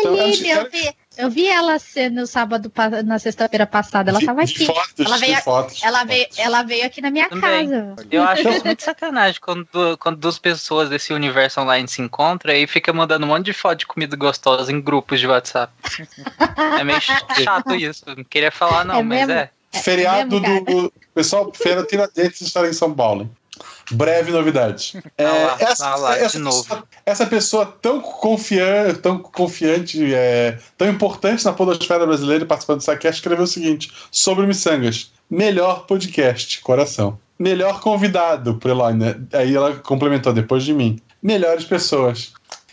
Então, 0.00 0.16
eu 0.16 0.24
Aline, 0.24 0.48
eu 0.48 0.68
vi, 0.68 0.92
eu 1.16 1.30
vi 1.30 1.46
ela 1.48 1.78
ser 1.78 2.10
no 2.10 2.26
sábado, 2.26 2.70
na 3.04 3.18
sexta-feira 3.18 3.66
passada. 3.66 4.10
Ela 4.10 4.18
vi- 4.20 4.26
tava 4.26 4.44
vi 4.44 4.52
aqui. 4.52 4.66
Fotos, 4.66 5.06
Ela 5.06 5.16
veio- 5.18 5.36
fotos. 5.42 5.82
Ela 5.82 6.04
veio, 6.04 6.26
ela 6.36 6.62
veio 6.62 6.86
aqui 6.86 7.00
na 7.00 7.10
minha 7.10 7.28
Também. 7.28 7.68
casa. 7.68 7.94
Eu 8.10 8.22
acho 8.24 8.48
isso 8.48 8.64
muito 8.64 8.82
sacanagem 8.82 9.40
quando, 9.40 9.98
quando 9.98 10.16
duas 10.16 10.38
pessoas 10.38 10.88
desse 10.88 11.12
universo 11.12 11.60
online 11.60 11.86
se 11.88 12.00
encontram 12.02 12.54
e 12.54 12.66
fica 12.66 12.92
mandando 12.92 13.24
um 13.26 13.28
monte 13.28 13.46
de 13.46 13.52
foto 13.52 13.78
de 13.80 13.86
comida 13.86 14.16
gostosa 14.16 14.72
em 14.72 14.80
grupos 14.80 15.20
de 15.20 15.26
WhatsApp. 15.26 15.72
É 16.78 16.84
meio 16.84 17.00
chato 17.00 17.74
isso. 17.74 18.04
Não 18.16 18.24
queria 18.24 18.50
falar, 18.50 18.84
não, 18.84 18.96
É 18.96 19.02
mas 19.02 19.18
mesmo? 19.26 19.32
é. 19.34 19.50
Feriado 19.72 20.40
mesmo, 20.40 20.64
do. 20.64 20.92
Pessoal, 21.14 21.50
Feira 21.54 21.82
Tiradentes 21.84 22.40
estará 22.40 22.68
em 22.68 22.72
São 22.72 22.92
Paulo. 22.94 23.30
Breve 23.92 24.32
novidade. 24.32 25.02
É, 25.16 25.24
Ah 25.24 25.32
lá, 25.32 25.56
essa, 25.60 25.86
ah 25.86 25.96
lá, 25.96 26.18
essa 26.18 26.38
de 26.38 26.44
novo. 26.44 26.62
Pessoa, 26.62 26.84
essa 27.04 27.26
pessoa 27.26 27.66
tão 27.66 28.00
confiante, 28.00 28.98
tão 28.98 29.18
confiante, 29.18 30.14
é, 30.14 30.58
tão 30.76 30.88
importante 30.88 31.44
na 31.44 31.52
podosfera 31.52 32.06
brasileira, 32.06 32.46
participando 32.46 32.78
do 32.78 32.82
SciCast, 32.82 33.20
escreveu 33.20 33.44
o 33.44 33.48
seguinte 33.48 33.92
sobre 34.10 34.44
o 34.44 34.46
Missangas. 34.48 35.12
Melhor 35.30 35.86
podcast, 35.86 36.60
coração. 36.60 37.18
Melhor 37.38 37.80
convidado, 37.80 38.56
pro 38.56 38.70
Eloy, 38.70 38.94
né? 38.94 39.16
Aí 39.32 39.54
ela 39.54 39.74
complementou, 39.76 40.32
depois 40.32 40.64
de 40.64 40.72
mim. 40.72 41.00
Melhores 41.22 41.64
pessoas. 41.64 42.32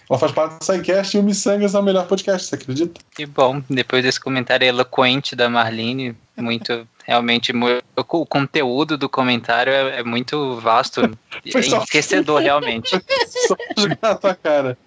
Ela 0.09 0.17
faz 0.17 0.31
parte 0.31 0.57
do 0.57 0.63
SciCast 0.63 1.15
e 1.15 1.19
o 1.19 1.23
Missangas 1.23 1.75
é 1.75 1.79
o 1.79 1.83
melhor 1.83 2.07
podcast, 2.07 2.47
você 2.47 2.55
acredita? 2.55 2.99
Que 3.15 3.27
bom, 3.27 3.61
depois 3.69 4.03
desse 4.03 4.19
comentário 4.19 4.67
eloquente 4.67 5.35
da 5.35 5.47
Marlene, 5.49 6.15
muito, 6.41 6.87
realmente, 7.05 7.51
o 7.95 8.25
conteúdo 8.25 8.97
do 8.97 9.09
comentário 9.09 9.71
é, 9.71 9.99
é 9.99 10.03
muito 10.03 10.55
vasto, 10.57 11.01
é 11.01 11.09
Foi 11.51 11.63
só- 11.63 11.77
enriquecedor, 11.77 12.41
realmente. 12.41 12.89
Só 13.47 13.55
jogar 13.77 13.97
na 14.01 14.15
tua 14.15 14.35
cara. 14.35 14.77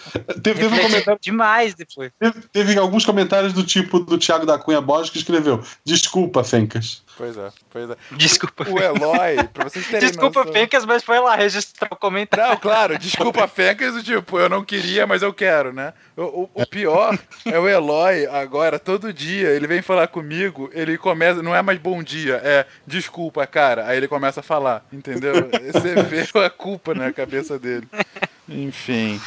Teve, 0.42 0.60
teve 0.60 0.66
um 0.66 0.78
comentário 0.82 1.20
demais 1.20 1.74
depois. 1.74 2.12
Teve, 2.18 2.40
teve 2.52 2.78
alguns 2.78 3.04
comentários 3.04 3.52
do 3.52 3.64
tipo 3.64 3.98
do 4.00 4.18
Thiago 4.18 4.44
da 4.46 4.58
Cunha 4.58 4.80
Borges 4.80 5.10
que 5.10 5.18
escreveu: 5.18 5.62
Desculpa, 5.84 6.44
Fencas. 6.44 7.02
Pois 7.22 7.36
é, 7.36 7.50
pois 7.70 7.88
é. 7.88 7.96
Desculpa. 8.16 8.68
O 8.68 8.80
Eloy, 8.80 9.44
pra 9.54 9.62
vocês 9.68 9.86
terem 9.86 10.08
Desculpa, 10.08 10.40
noção... 10.40 10.52
Fencas, 10.52 10.84
mas 10.84 11.04
foi 11.04 11.20
lá 11.20 11.36
registrar 11.36 11.88
o 11.92 11.94
comentário. 11.94 12.50
Não, 12.50 12.56
claro, 12.56 12.98
desculpa 12.98 13.46
Fencas, 13.46 13.94
do 13.94 14.02
tipo, 14.02 14.40
eu 14.40 14.48
não 14.48 14.64
queria, 14.64 15.06
mas 15.06 15.22
eu 15.22 15.32
quero, 15.32 15.72
né? 15.72 15.92
O, 16.16 16.22
o- 16.22 16.50
o 16.52 16.66
pior 16.66 17.16
é 17.46 17.56
o 17.56 17.68
Eloy, 17.68 18.26
agora, 18.26 18.76
todo 18.76 19.12
dia, 19.12 19.50
ele 19.50 19.68
vem 19.68 19.80
falar 19.82 20.08
comigo, 20.08 20.68
ele 20.72 20.98
começa, 20.98 21.40
não 21.44 21.54
é 21.54 21.62
mais 21.62 21.78
bom 21.78 22.02
dia, 22.02 22.40
é 22.42 22.66
desculpa, 22.84 23.46
cara. 23.46 23.86
Aí 23.86 23.98
ele 23.98 24.08
começa 24.08 24.40
a 24.40 24.42
falar, 24.42 24.84
entendeu? 24.92 25.34
Você 25.72 25.94
vê 26.02 26.26
a 26.44 26.50
culpa 26.50 26.92
na 26.92 27.12
cabeça 27.12 27.56
dele. 27.56 27.86
Enfim. 28.48 29.20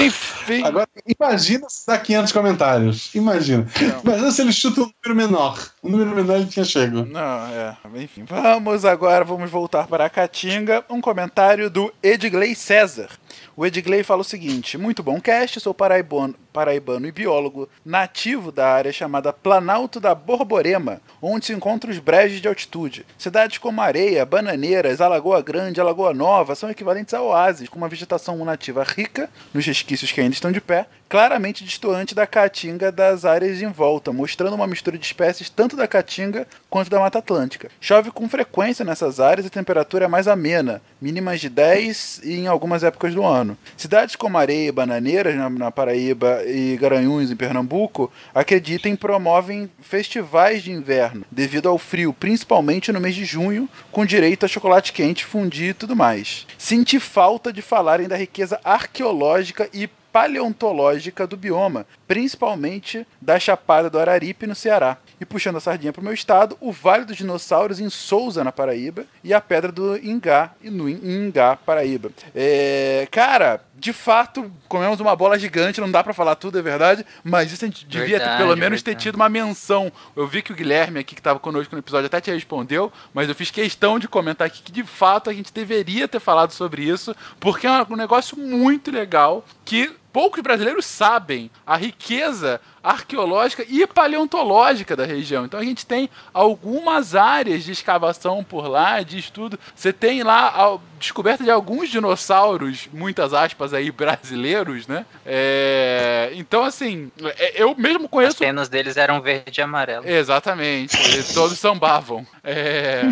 Enfim. 0.00 0.64
Agora, 0.64 0.88
imagina 1.06 1.66
se 1.68 1.86
dá 1.86 1.98
500 1.98 2.32
comentários. 2.32 3.14
Imagina. 3.14 3.66
Não. 3.80 4.00
Imagina 4.02 4.30
se 4.30 4.42
ele 4.42 4.52
chuta 4.52 4.80
um 4.80 4.90
número 5.04 5.14
menor. 5.14 5.70
Um 5.82 5.90
número 5.90 6.10
menor 6.10 6.36
ele 6.36 6.46
tinha 6.46 6.64
chego. 6.64 7.04
Não, 7.04 7.46
é. 7.48 7.76
Enfim, 7.96 8.24
vamos 8.24 8.84
agora, 8.84 9.24
vamos 9.24 9.50
voltar 9.50 9.86
para 9.86 10.04
a 10.04 10.10
Caatinga. 10.10 10.84
Um 10.88 11.00
comentário 11.00 11.68
do 11.70 11.92
Edgley 12.02 12.54
César. 12.54 13.08
O 13.56 13.64
Edgley 13.64 14.02
fala 14.02 14.22
o 14.22 14.24
seguinte: 14.24 14.76
Muito 14.76 15.02
bom 15.02 15.20
cast, 15.20 15.60
sou 15.60 15.74
paraibano, 15.74 16.34
paraibano 16.54 17.08
e 17.08 17.12
biólogo 17.12 17.68
nativo 17.84 18.52
da 18.52 18.68
área 18.68 18.92
chamada 18.92 19.32
Planalto 19.32 19.98
da 19.98 20.14
Borborema, 20.14 21.00
onde 21.20 21.46
se 21.46 21.52
encontram 21.52 21.90
os 21.90 21.98
brejos 21.98 22.40
de 22.40 22.46
altitude. 22.46 23.04
Cidades 23.18 23.58
como 23.58 23.80
Areia, 23.80 24.24
Bananeiras, 24.24 25.00
Alagoa 25.00 25.42
Grande, 25.42 25.80
Alagoa 25.80 26.14
Nova 26.14 26.54
são 26.54 26.70
equivalentes 26.70 27.12
a 27.12 27.20
oásis, 27.20 27.68
com 27.68 27.76
uma 27.76 27.88
vegetação 27.88 28.42
nativa 28.44 28.84
rica, 28.84 29.28
nos 29.52 29.66
resquícios 29.66 30.12
que 30.12 30.20
ainda 30.20 30.32
estão 30.32 30.52
de 30.52 30.60
pé, 30.60 30.86
claramente 31.08 31.64
distoante 31.64 32.14
da 32.14 32.26
caatinga 32.26 32.92
das 32.92 33.24
áreas 33.24 33.60
em 33.60 33.70
volta, 33.70 34.12
mostrando 34.12 34.54
uma 34.54 34.68
mistura 34.68 34.96
de 34.96 35.04
espécies 35.04 35.50
tanto 35.50 35.74
da 35.76 35.88
caatinga 35.88 36.46
quanto 36.74 36.90
da 36.90 36.98
Mata 36.98 37.20
Atlântica. 37.20 37.70
Chove 37.80 38.10
com 38.10 38.28
frequência 38.28 38.84
nessas 38.84 39.20
áreas 39.20 39.44
e 39.44 39.46
a 39.46 39.50
temperatura 39.50 40.06
é 40.06 40.08
mais 40.08 40.26
amena, 40.26 40.82
mínimas 41.00 41.40
de 41.40 41.48
10 41.48 42.22
e 42.24 42.32
em 42.40 42.48
algumas 42.48 42.82
épocas 42.82 43.14
do 43.14 43.22
ano. 43.22 43.56
Cidades 43.76 44.16
como 44.16 44.36
Areia 44.36 44.70
e 44.70 44.72
Bananeiras, 44.72 45.36
na, 45.36 45.48
na 45.48 45.70
Paraíba, 45.70 46.42
e 46.44 46.76
Garanhuns, 46.76 47.30
em 47.30 47.36
Pernambuco, 47.36 48.10
acreditam 48.34 48.90
e 48.90 48.96
promovem 48.96 49.70
festivais 49.80 50.64
de 50.64 50.72
inverno, 50.72 51.24
devido 51.30 51.68
ao 51.68 51.78
frio, 51.78 52.12
principalmente 52.12 52.90
no 52.90 53.00
mês 53.00 53.14
de 53.14 53.24
junho, 53.24 53.68
com 53.92 54.04
direito 54.04 54.44
a 54.44 54.48
chocolate 54.48 54.92
quente, 54.92 55.24
fundir 55.24 55.68
e 55.68 55.74
tudo 55.74 55.94
mais. 55.94 56.44
Senti 56.58 56.98
falta 56.98 57.52
de 57.52 57.62
falarem 57.62 58.08
da 58.08 58.16
riqueza 58.16 58.58
arqueológica 58.64 59.68
e 59.72 59.88
paleontológica 60.14 61.26
do 61.26 61.36
bioma, 61.36 61.84
principalmente 62.06 63.04
da 63.20 63.36
Chapada 63.38 63.90
do 63.90 63.98
Araripe, 63.98 64.46
no 64.46 64.54
Ceará. 64.54 64.96
E 65.24 65.26
puxando 65.26 65.56
a 65.56 65.60
sardinha 65.60 65.90
para 65.90 66.02
o 66.02 66.04
meu 66.04 66.12
estado, 66.12 66.54
o 66.60 66.70
Vale 66.70 67.06
dos 67.06 67.16
Dinossauros 67.16 67.80
em 67.80 67.88
Souza, 67.88 68.44
na 68.44 68.52
Paraíba, 68.52 69.06
e 69.24 69.32
a 69.32 69.40
Pedra 69.40 69.72
do 69.72 69.96
Ingá, 69.96 70.52
no 70.62 70.86
Ingá, 70.86 71.56
Paraíba. 71.56 72.10
É, 72.34 73.08
cara, 73.10 73.62
de 73.74 73.90
fato, 73.90 74.52
comemos 74.68 75.00
uma 75.00 75.16
bola 75.16 75.38
gigante, 75.38 75.80
não 75.80 75.90
dá 75.90 76.04
para 76.04 76.12
falar 76.12 76.34
tudo, 76.34 76.58
é 76.58 76.62
verdade, 76.62 77.06
mas 77.24 77.50
isso 77.50 77.64
a 77.64 77.68
gente 77.68 77.86
devia 77.86 78.18
ter, 78.18 78.24
Verdade, 78.24 78.42
pelo 78.42 78.54
menos 78.54 78.82
ter 78.82 78.90
verdade. 78.90 79.02
tido 79.02 79.14
uma 79.14 79.30
menção. 79.30 79.90
Eu 80.14 80.26
vi 80.26 80.42
que 80.42 80.52
o 80.52 80.54
Guilherme 80.54 80.98
aqui, 80.98 81.14
que 81.14 81.20
estava 81.22 81.38
conosco 81.38 81.74
no 81.74 81.80
episódio, 81.80 82.04
até 82.06 82.20
te 82.20 82.30
respondeu, 82.30 82.92
mas 83.14 83.26
eu 83.26 83.34
fiz 83.34 83.50
questão 83.50 83.98
de 83.98 84.06
comentar 84.06 84.46
aqui 84.46 84.62
que 84.62 84.72
de 84.72 84.84
fato 84.84 85.30
a 85.30 85.32
gente 85.32 85.54
deveria 85.54 86.06
ter 86.06 86.20
falado 86.20 86.50
sobre 86.50 86.82
isso, 86.82 87.16
porque 87.40 87.66
é 87.66 87.70
um 87.88 87.96
negócio 87.96 88.38
muito 88.38 88.90
legal 88.90 89.42
que 89.64 89.90
poucos 90.12 90.40
brasileiros 90.42 90.84
sabem 90.84 91.50
a 91.66 91.76
riqueza 91.76 92.60
arqueológica 92.84 93.64
e 93.66 93.86
paleontológica 93.86 94.94
da 94.94 95.06
região. 95.06 95.46
Então 95.46 95.58
a 95.58 95.64
gente 95.64 95.86
tem 95.86 96.10
algumas 96.32 97.14
áreas 97.14 97.64
de 97.64 97.72
escavação 97.72 98.44
por 98.44 98.68
lá, 98.68 99.02
de 99.02 99.18
estudo. 99.18 99.58
Você 99.74 99.92
tem 99.92 100.22
lá 100.22 100.48
a 100.48 100.78
descoberta 100.98 101.42
de 101.42 101.50
alguns 101.50 101.88
dinossauros, 101.88 102.88
muitas 102.92 103.34
aspas 103.34 103.74
aí, 103.74 103.90
brasileiros, 103.90 104.86
né? 104.86 105.04
É, 105.24 106.30
Então, 106.34 106.62
assim, 106.62 107.10
é, 107.38 107.62
eu 107.62 107.74
mesmo 107.76 108.04
As 108.04 108.10
conheço 108.10 108.38
penas 108.38 108.68
deles 108.68 108.96
eram 108.96 109.20
verde 109.20 109.60
e 109.60 109.62
amarelo. 109.62 110.06
Exatamente, 110.08 110.96
todos 111.32 111.58
sambavam. 111.58 112.26
É... 112.42 113.02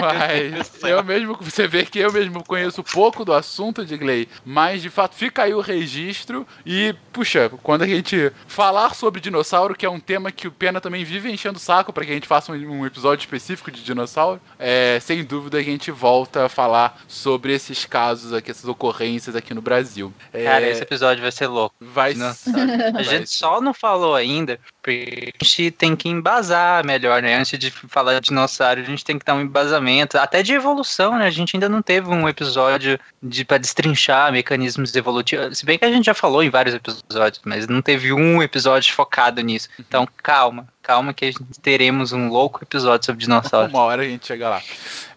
Mas 0.00 0.82
eu 0.84 1.02
mesmo, 1.02 1.36
você 1.40 1.66
vê 1.66 1.84
que 1.84 1.98
eu 1.98 2.12
mesmo 2.12 2.44
conheço 2.44 2.82
pouco 2.82 3.24
do 3.24 3.32
assunto 3.32 3.84
de 3.84 3.96
Gley, 3.96 4.28
mas 4.44 4.82
de 4.82 4.90
fato 4.90 5.14
fica 5.14 5.42
aí 5.42 5.54
o 5.54 5.60
registro 5.60 6.46
e, 6.64 6.94
puxa, 7.12 7.50
quando 7.62 7.82
a 7.82 7.86
gente 7.86 8.32
falar 8.46 8.94
sobre 8.94 9.20
dinossauro, 9.20 9.74
que 9.74 9.86
é 9.86 9.90
um 9.90 10.00
tema 10.00 10.32
que 10.32 10.48
o 10.48 10.52
Pena 10.52 10.80
também 10.80 11.04
vive 11.04 11.30
enchendo 11.30 11.56
o 11.56 11.60
saco 11.60 11.92
para 11.92 12.04
que 12.04 12.10
a 12.10 12.14
gente 12.14 12.28
faça 12.28 12.52
um, 12.52 12.54
um 12.54 12.86
episódio 12.86 13.22
específico 13.22 13.70
de 13.70 13.82
dinossauro, 13.82 14.40
é, 14.58 14.98
sem 15.00 15.24
dúvida 15.24 15.58
a 15.58 15.62
gente 15.62 15.90
volta 15.90 16.46
a 16.46 16.48
falar 16.48 17.00
sobre 17.06 17.54
esses 17.54 17.84
casos 17.84 18.32
aqui, 18.32 18.50
essas 18.50 18.66
ocorrências 18.68 19.36
aqui 19.36 19.54
no 19.54 19.62
Brasil. 19.62 20.12
É, 20.32 20.44
Cara, 20.44 20.68
esse 20.68 20.82
episódio 20.82 21.22
vai 21.22 21.32
ser 21.32 21.46
louco. 21.46 21.74
vai 21.80 22.14
Nossa. 22.14 22.50
A 22.94 23.02
gente 23.02 23.30
só 23.30 23.60
não 23.60 23.74
falou 23.74 24.14
ainda, 24.14 24.58
porque 24.86 25.32
a 25.40 25.44
gente 25.44 25.70
tem 25.72 25.96
que 25.96 26.08
embasar 26.08 26.86
melhor, 26.86 27.20
né? 27.20 27.34
Antes 27.34 27.58
de 27.58 27.72
falar 27.72 28.20
de 28.20 28.28
dinossauro, 28.28 28.80
a 28.80 28.84
gente 28.84 29.04
tem 29.04 29.18
que 29.18 29.24
dar 29.24 29.34
um 29.34 29.40
embasamento, 29.40 30.16
até 30.16 30.44
de 30.44 30.54
evolução, 30.54 31.18
né? 31.18 31.26
A 31.26 31.30
gente 31.30 31.56
ainda 31.56 31.68
não 31.68 31.82
teve 31.82 32.08
um 32.08 32.28
episódio 32.28 32.96
de 33.20 33.44
para 33.44 33.58
destrinchar 33.58 34.30
mecanismos 34.30 34.94
evolutivos. 34.94 35.58
Se 35.58 35.66
bem 35.66 35.76
que 35.76 35.84
a 35.84 35.90
gente 35.90 36.06
já 36.06 36.14
falou 36.14 36.40
em 36.40 36.50
vários 36.50 36.72
episódios, 36.72 37.40
mas 37.44 37.66
não 37.66 37.82
teve 37.82 38.12
um 38.12 38.40
episódio 38.40 38.94
focado 38.94 39.40
nisso. 39.40 39.68
Então, 39.80 40.06
calma, 40.22 40.68
calma 40.86 41.12
que 41.12 41.24
a 41.24 41.28
gente 41.32 41.42
teremos 41.60 42.12
um 42.12 42.28
louco 42.28 42.62
episódio 42.62 43.04
sobre 43.06 43.22
dinossauros. 43.22 43.72
Uma 43.74 43.82
hora 43.82 44.02
a 44.02 44.04
gente 44.04 44.24
chega 44.24 44.48
lá. 44.48 44.62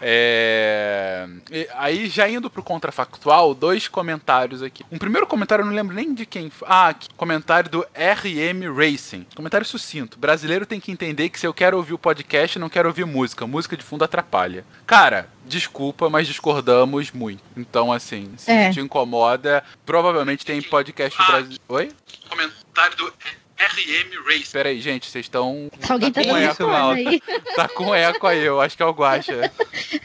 É, 0.01 1.27
e 1.51 1.67
aí, 1.75 2.09
já 2.09 2.27
indo 2.27 2.49
pro 2.49 2.63
contrafactual, 2.63 3.53
dois 3.53 3.87
comentários 3.87 4.63
aqui. 4.63 4.83
Um 4.91 4.97
primeiro 4.97 5.27
comentário, 5.27 5.61
eu 5.61 5.67
não 5.67 5.73
lembro 5.75 5.95
nem 5.95 6.11
de 6.11 6.25
quem. 6.25 6.51
Ah, 6.65 6.87
aqui, 6.87 7.07
comentário 7.15 7.69
do 7.69 7.81
RM 7.95 8.73
Racing. 8.75 9.27
Comentário 9.35 9.63
sucinto. 9.65 10.17
Brasileiro 10.17 10.65
tem 10.65 10.79
que 10.79 10.91
entender 10.91 11.29
que 11.29 11.39
se 11.39 11.45
eu 11.45 11.53
quero 11.53 11.77
ouvir 11.77 11.93
o 11.93 11.99
podcast, 11.99 12.57
não 12.57 12.67
quero 12.69 12.89
ouvir 12.89 13.05
música. 13.05 13.45
Música 13.45 13.77
de 13.77 13.83
fundo 13.83 14.03
atrapalha. 14.03 14.65
Cara, 14.87 15.29
desculpa, 15.45 16.09
mas 16.09 16.25
discordamos 16.27 17.11
muito. 17.11 17.43
Então, 17.55 17.91
assim, 17.93 18.31
se 18.37 18.49
É. 18.49 18.71
te 18.71 18.79
incomoda, 18.79 19.63
provavelmente 19.85 20.43
tem 20.43 20.61
podcast 20.63 21.15
brasileiro. 21.27 21.61
Oi? 21.67 21.91
Comentário 22.27 22.97
do 22.97 23.13
RM 23.59 24.23
Racing. 24.25 24.51
Peraí, 24.51 24.79
gente, 24.79 25.09
vocês 25.09 25.25
estão. 25.25 25.69
Alguém 25.89 26.11
tá 26.11 26.23
com 26.23 26.37
eco. 26.37 26.55
telefonando 26.55 26.91
aí. 26.91 27.21
Tá 27.55 27.67
com 27.67 27.93
eco 27.93 28.27
aí, 28.27 28.45
eu 28.45 28.61
acho 28.61 28.77
que 28.77 28.83
é 28.83 28.85
o 28.85 28.93
Guaxa. 28.93 29.51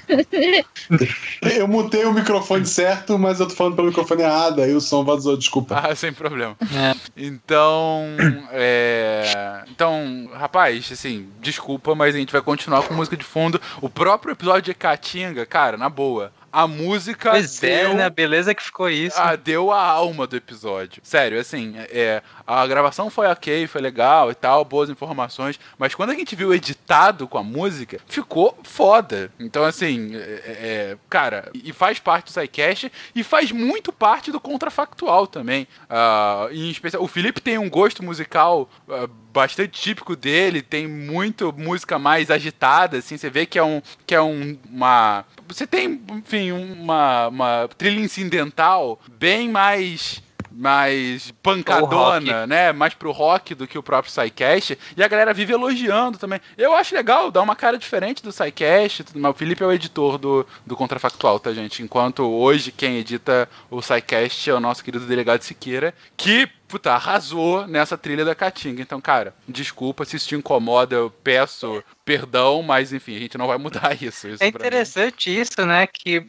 Eu 1.57 1.69
mutei 1.69 2.05
o 2.05 2.13
microfone 2.13 2.67
certo, 2.67 3.19
mas 3.19 3.39
eu 3.41 3.47
tô 3.47 3.55
falando 3.55 3.77
pelo 3.77 3.89
microfone 3.89 4.23
errado, 4.23 4.61
aí 4.61 4.75
o 4.75 4.81
som 4.81 5.05
vazou, 5.05 5.37
desculpa. 5.37 5.79
Ah, 5.79 5.95
sem 5.95 6.13
problema. 6.13 6.57
É. 6.75 6.95
Então, 7.17 8.05
é... 8.51 9.63
Então, 9.69 10.29
rapaz, 10.35 10.91
assim, 10.91 11.29
desculpa, 11.41 11.95
mas 11.95 12.15
a 12.15 12.19
gente 12.19 12.33
vai 12.33 12.43
continuar 12.43 12.83
com 12.83 12.95
música 12.95 13.17
de 13.17 13.25
fundo. 13.25 13.61
O 13.81 13.89
próprio 13.89 14.33
episódio 14.33 14.63
de 14.63 14.75
Caatinga, 14.75 15.47
cara, 15.47 15.77
na 15.77 15.89
boa. 15.89 16.33
A 16.55 16.69
música 16.69 17.31
Pois 17.31 17.61
é, 17.65 17.83
deu... 17.83 17.95
né? 17.95 18.09
Beleza 18.09 18.55
que 18.55 18.63
ficou 18.63 18.89
isso. 18.89 19.17
Ah, 19.21 19.35
deu 19.35 19.73
a 19.73 19.83
alma 19.83 20.25
do 20.25 20.37
episódio. 20.37 21.03
Sério, 21.03 21.41
assim, 21.41 21.75
é, 21.77 22.23
a 22.47 22.65
gravação 22.65 23.11
foi 23.11 23.27
ok, 23.27 23.67
foi 23.67 23.81
legal 23.81 24.31
e 24.31 24.37
tal, 24.37 24.65
boas 24.65 24.89
informações, 24.89 25.59
mas 25.77 25.97
quando 25.97 26.11
a 26.11 26.15
gente 26.15 26.37
viu 26.37 26.55
editado 26.55 27.27
com 27.27 27.39
a 27.39 27.43
música, 27.43 27.99
ficou 28.07 28.57
foda. 28.63 29.33
Então, 29.41 29.65
assim, 29.65 30.15
é, 30.15 30.43
é, 30.47 30.97
cara, 31.11 31.51
e 31.53 31.73
faz 31.73 31.99
parte 31.99 32.27
do 32.27 32.31
SciCast 32.31 32.93
e 33.17 33.25
faz 33.25 33.51
muito 33.51 33.93
parte 33.93 34.31
do 34.31 34.39
contrafactual 34.39 35.27
também. 35.27 35.67
Ah, 35.91 36.47
em 36.53 36.71
especial, 36.71 37.03
o 37.03 37.09
Felipe 37.09 37.41
tem 37.41 37.59
um 37.59 37.69
gosto 37.69 38.01
musical 38.01 38.71
ah, 38.89 39.09
bastante 39.33 39.81
típico 39.81 40.15
dele, 40.15 40.63
tem 40.63 40.87
muito 40.87 41.53
música 41.53 41.99
mais 41.99 42.31
agitada, 42.31 42.99
assim, 42.99 43.17
você 43.17 43.29
vê 43.29 43.45
que 43.45 43.59
é 43.59 43.65
um 43.65 43.83
que 44.07 44.15
é 44.15 44.23
um, 44.23 44.57
uma 44.71 45.25
você 45.49 45.67
tem, 45.67 46.03
enfim, 46.11 46.53
uma, 46.53 47.29
uma 47.29 47.69
trilha 47.77 48.01
incidental 48.01 49.01
bem 49.19 49.49
mais 49.49 50.23
mais 50.55 51.33
pancadona, 51.43 52.47
né? 52.47 52.73
Mais 52.73 52.95
pro 52.95 53.11
rock 53.11 53.55
do 53.55 53.67
que 53.67 53.77
o 53.77 53.83
próprio 53.83 54.13
SciCast. 54.13 54.79
E 54.97 55.03
a 55.03 55.09
galera 55.09 55.35
vive 55.35 55.53
elogiando 55.53 56.17
também. 56.17 56.41
Eu 56.57 56.75
acho 56.75 56.95
legal, 56.95 57.31
dá 57.31 57.43
uma 57.43 57.57
cara 57.57 57.77
diferente 57.77 58.23
do 58.23 58.33
mais. 58.33 59.35
O 59.35 59.35
Felipe 59.35 59.65
é 59.65 59.67
o 59.67 59.73
editor 59.73 60.17
do, 60.17 60.47
do 60.65 60.77
Contrafactual, 60.77 61.41
tá, 61.41 61.53
gente? 61.53 61.83
Enquanto 61.83 62.23
hoje 62.23 62.71
quem 62.71 62.99
edita 62.99 63.49
o 63.69 63.83
SciCast 63.83 64.49
é 64.49 64.55
o 64.55 64.61
nosso 64.61 64.85
querido 64.85 65.05
delegado 65.07 65.43
Siqueira, 65.43 65.93
que 66.17 66.49
puta, 66.69 66.93
arrasou 66.93 67.67
nessa 67.69 67.97
trilha 67.97 68.25
da 68.25 68.35
Caatinga. 68.35 68.83
Então, 68.83 69.01
cara, 69.01 69.35
desculpa 69.49 70.05
se 70.05 70.17
isso 70.17 70.29
te 70.29 70.35
incomoda, 70.35 70.97
eu 70.97 71.11
peço 71.23 71.85
perdão, 72.05 72.63
mas 72.63 72.93
enfim, 72.93 73.17
a 73.17 73.19
gente 73.19 73.39
não 73.39 73.47
vai 73.47 73.57
mudar 73.59 73.95
isso. 74.03 74.29
isso 74.29 74.43
É 74.43 74.47
interessante 74.49 75.31
isso, 75.41 75.65
né? 75.65 75.87
Que 75.87 76.27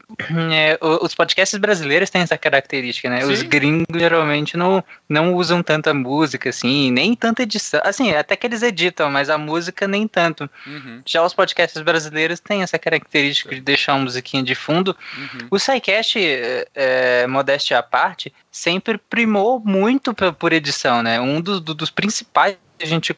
é, 0.51 0.77
os 0.81 1.13
podcasts 1.13 1.57
brasileiros 1.59 2.09
têm 2.09 2.21
essa 2.21 2.38
característica, 2.38 3.09
né? 3.09 3.25
Os 3.25 3.39
Sim. 3.39 3.49
gringos 3.49 3.85
geralmente 3.93 4.55
não, 4.55 4.83
não 5.09 5.33
usam 5.33 5.61
tanta 5.61 5.93
música, 5.93 6.49
assim, 6.49 6.91
nem 6.91 7.13
tanta 7.15 7.43
edição. 7.43 7.81
Assim, 7.83 8.11
até 8.13 8.35
que 8.35 8.47
eles 8.47 8.61
editam, 8.63 9.09
mas 9.11 9.29
a 9.29 9.38
música 9.38 9.88
nem 9.88 10.07
tanto. 10.07 10.49
Uhum, 10.65 11.01
Já 11.05 11.23
os 11.23 11.33
podcasts 11.33 11.81
brasileiros 11.81 12.39
têm 12.39 12.61
essa 12.63 12.79
característica 12.79 13.53
de 13.53 13.61
deixar 13.61 13.93
uma 13.95 14.03
musiquinha 14.03 14.43
de 14.43 14.55
fundo. 14.55 14.95
uhum. 15.17 15.47
O 15.51 15.59
SciCast, 15.59 16.17
é, 16.19 16.67
é, 16.73 17.27
modéstia 17.27 17.77
à 17.79 17.83
parte, 17.83 18.33
sempre 18.51 18.97
primou 18.97 19.59
muito 19.59 20.13
por 20.13 20.53
edição, 20.53 21.03
né? 21.03 21.19
Um 21.19 21.41
dos, 21.41 21.59
do- 21.59 21.73
dos 21.73 21.89
principais 21.89 22.55
a 22.79 22.85
gente 22.85 23.15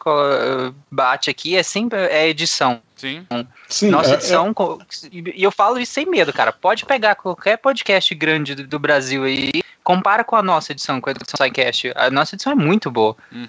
bate 0.91 1.29
aqui 1.29 1.55
é 1.55 1.63
sempre 1.63 1.99
é 1.99 2.27
edição. 2.27 2.81
Sim. 2.97 3.25
Sim, 3.69 3.89
Nossa 3.91 4.11
é- 4.11 4.13
edição, 4.15 4.53
co- 4.53 4.81
e 5.11 5.43
eu 5.43 5.51
falo 5.51 5.79
isso 5.79 5.93
sem 5.93 6.05
medo, 6.05 6.33
cara. 6.33 6.51
Pode 6.51 6.85
pegar 6.85 7.15
qualquer 7.15 7.57
podcast 7.57 8.13
grande 8.15 8.55
do, 8.55 8.67
do 8.67 8.79
Brasil 8.79 9.23
aí, 9.23 9.51
compara 9.83 10.23
com 10.23 10.35
a 10.35 10.43
nossa 10.43 10.71
edição, 10.73 10.99
com 10.99 11.09
a 11.09 11.13
edição 11.13 11.37
SciCast. 11.45 11.93
A 11.95 12.09
nossa 12.09 12.35
edição 12.35 12.51
é 12.51 12.55
muito 12.55 12.91
boa. 12.91 13.15
Uhum. 13.31 13.47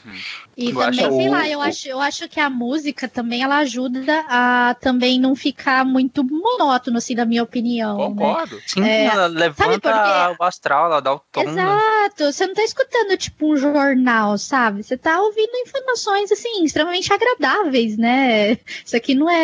E 0.56 0.70
Eu 0.70 0.74
também, 0.76 0.88
acho- 1.04 1.16
sei 1.16 1.28
lá, 1.28 1.48
eu 1.48 1.60
acho, 1.62 1.88
eu 1.88 2.00
acho 2.00 2.28
que 2.28 2.38
a 2.40 2.50
música 2.50 3.08
também 3.08 3.42
ela 3.42 3.58
ajuda 3.58 4.24
a 4.28 4.76
também 4.80 5.18
não 5.20 5.34
ficar 5.36 5.84
muito 5.84 6.22
monótono, 6.24 6.98
assim, 6.98 7.14
na 7.14 7.24
minha 7.24 7.42
opinião. 7.42 7.96
né? 7.96 8.04
Concordo. 8.06 8.60
Sim, 8.66 8.84
É, 8.84 9.04
ela 9.06 9.26
levanta 9.26 10.36
o 10.38 10.42
astral, 10.44 10.86
ela 10.86 11.00
dá 11.00 11.14
o 11.14 11.20
tom. 11.32 11.44
né? 11.44 11.62
Exato, 11.62 12.32
você 12.32 12.46
não 12.46 12.54
tá 12.54 12.62
escutando 12.64 13.16
tipo 13.16 13.52
um 13.52 13.56
jornal, 13.56 14.36
sabe? 14.36 14.82
Você 14.82 14.96
tá 14.96 15.20
ouvindo 15.20 15.50
informações 15.66 16.30
assim 16.32 16.64
extremamente 16.64 17.12
agradáveis, 17.12 17.96
né? 17.96 18.58
Isso 18.84 18.96
aqui 18.96 19.14
não 19.14 19.30
é 19.30 19.37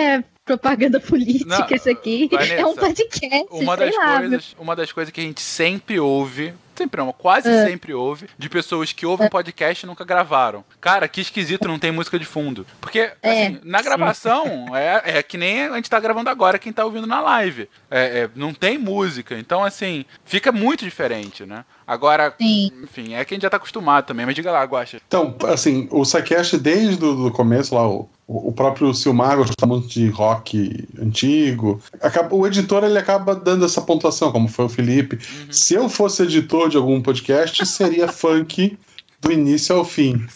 propaganda 0.45 1.01
política, 1.01 1.59
Não, 1.59 1.77
isso 1.77 1.91
aqui 1.91 2.29
Vanessa, 2.31 2.55
é 2.55 2.67
um 2.67 2.75
podcast, 2.75 3.47
Uma 3.51 3.77
das, 3.77 3.95
lá. 3.97 4.19
coisas, 4.19 4.57
uma 4.59 4.77
das 4.77 4.93
coisas 4.93 5.13
que 5.13 5.21
a 5.21 5.25
gente 5.25 5.41
sempre 5.41 5.99
ouve, 5.99 6.53
sempre 6.77 7.01
não, 7.01 7.13
quase 7.13 7.49
É. 7.49 7.67
sempre 7.67 7.95
ouve, 7.95 8.29
de 8.39 8.49
pessoas 8.49 8.93
que 8.93 9.07
ouvem 9.07 9.29
podcast 9.29 9.85
e 9.85 9.87
nunca 9.87 10.05
gravaram. 10.05 10.65
Cara, 10.81 11.09
que 11.09 11.21
esquisito 11.21 11.69
não 11.69 11.79
tem 11.79 11.91
música 11.93 12.19
de 12.19 12.25
fundo. 12.25 12.67
Porque, 12.81 13.11
É, 13.23 13.47
assim, 13.47 13.61
na 13.65 13.81
gravação, 13.83 14.45
é, 14.77 15.19
é 15.19 15.23
que 15.23 15.37
nem 15.37 15.67
a 15.67 15.77
gente 15.77 15.91
tá 15.91 16.01
gravando 16.01 16.31
agora, 16.31 16.59
quem 16.59 16.73
tá 16.73 16.85
ouvindo 16.85 17.07
na 17.07 17.21
live. 17.21 17.69
É, 17.91 18.21
é, 18.21 18.31
não 18.35 18.53
tem 18.53 18.79
música. 18.79 19.39
Então, 19.39 19.63
assim, 19.65 20.05
fica 20.25 20.51
muito 20.53 20.85
diferente, 20.85 21.45
né? 21.45 21.65
Agora, 21.87 22.35
Sim. 22.41 22.71
enfim, 22.83 23.15
é 23.15 23.25
que 23.25 23.35
a 23.35 23.37
gente 23.37 23.43
já 23.43 23.51
tá 23.51 23.59
acostumado 23.59 24.07
também. 24.07 24.25
Mas 24.25 24.35
diga 24.35 24.51
lá, 24.51 24.65
Guaxa. 24.65 25.01
Então, 25.07 25.37
assim, 25.49 25.87
o 25.91 26.03
Psycast, 26.03 26.57
desde 26.59 27.05
o 27.05 27.15
do 27.15 27.31
começo 27.31 27.75
lá, 27.75 27.87
o, 27.87 28.09
o 28.27 28.51
próprio 28.53 28.95
Silmar 28.95 29.37
gosta 29.37 29.67
muito 29.67 29.87
de 29.87 30.09
rock 30.09 30.89
antigo. 30.99 31.81
Acaba, 32.01 32.35
o 32.35 32.47
editor, 32.47 32.85
ele 32.85 32.99
acaba 32.99 33.35
dando 33.35 33.67
essa 33.67 33.83
pontuação, 33.83 34.33
como 34.33 34.49
foi 34.49 34.65
o 34.65 34.69
Felipe. 34.69 35.17
Uhum. 35.17 35.53
Se 35.53 35.75
eu 35.75 35.89
fosse 35.91 36.23
editor 36.23 36.64
de 36.69 36.77
algum 36.77 37.01
podcast, 37.01 37.65
seria 37.67 38.09
funk 38.09 38.79
do 39.21 39.33
início 39.33 39.77
ao 39.77 39.85
fim, 39.85 40.27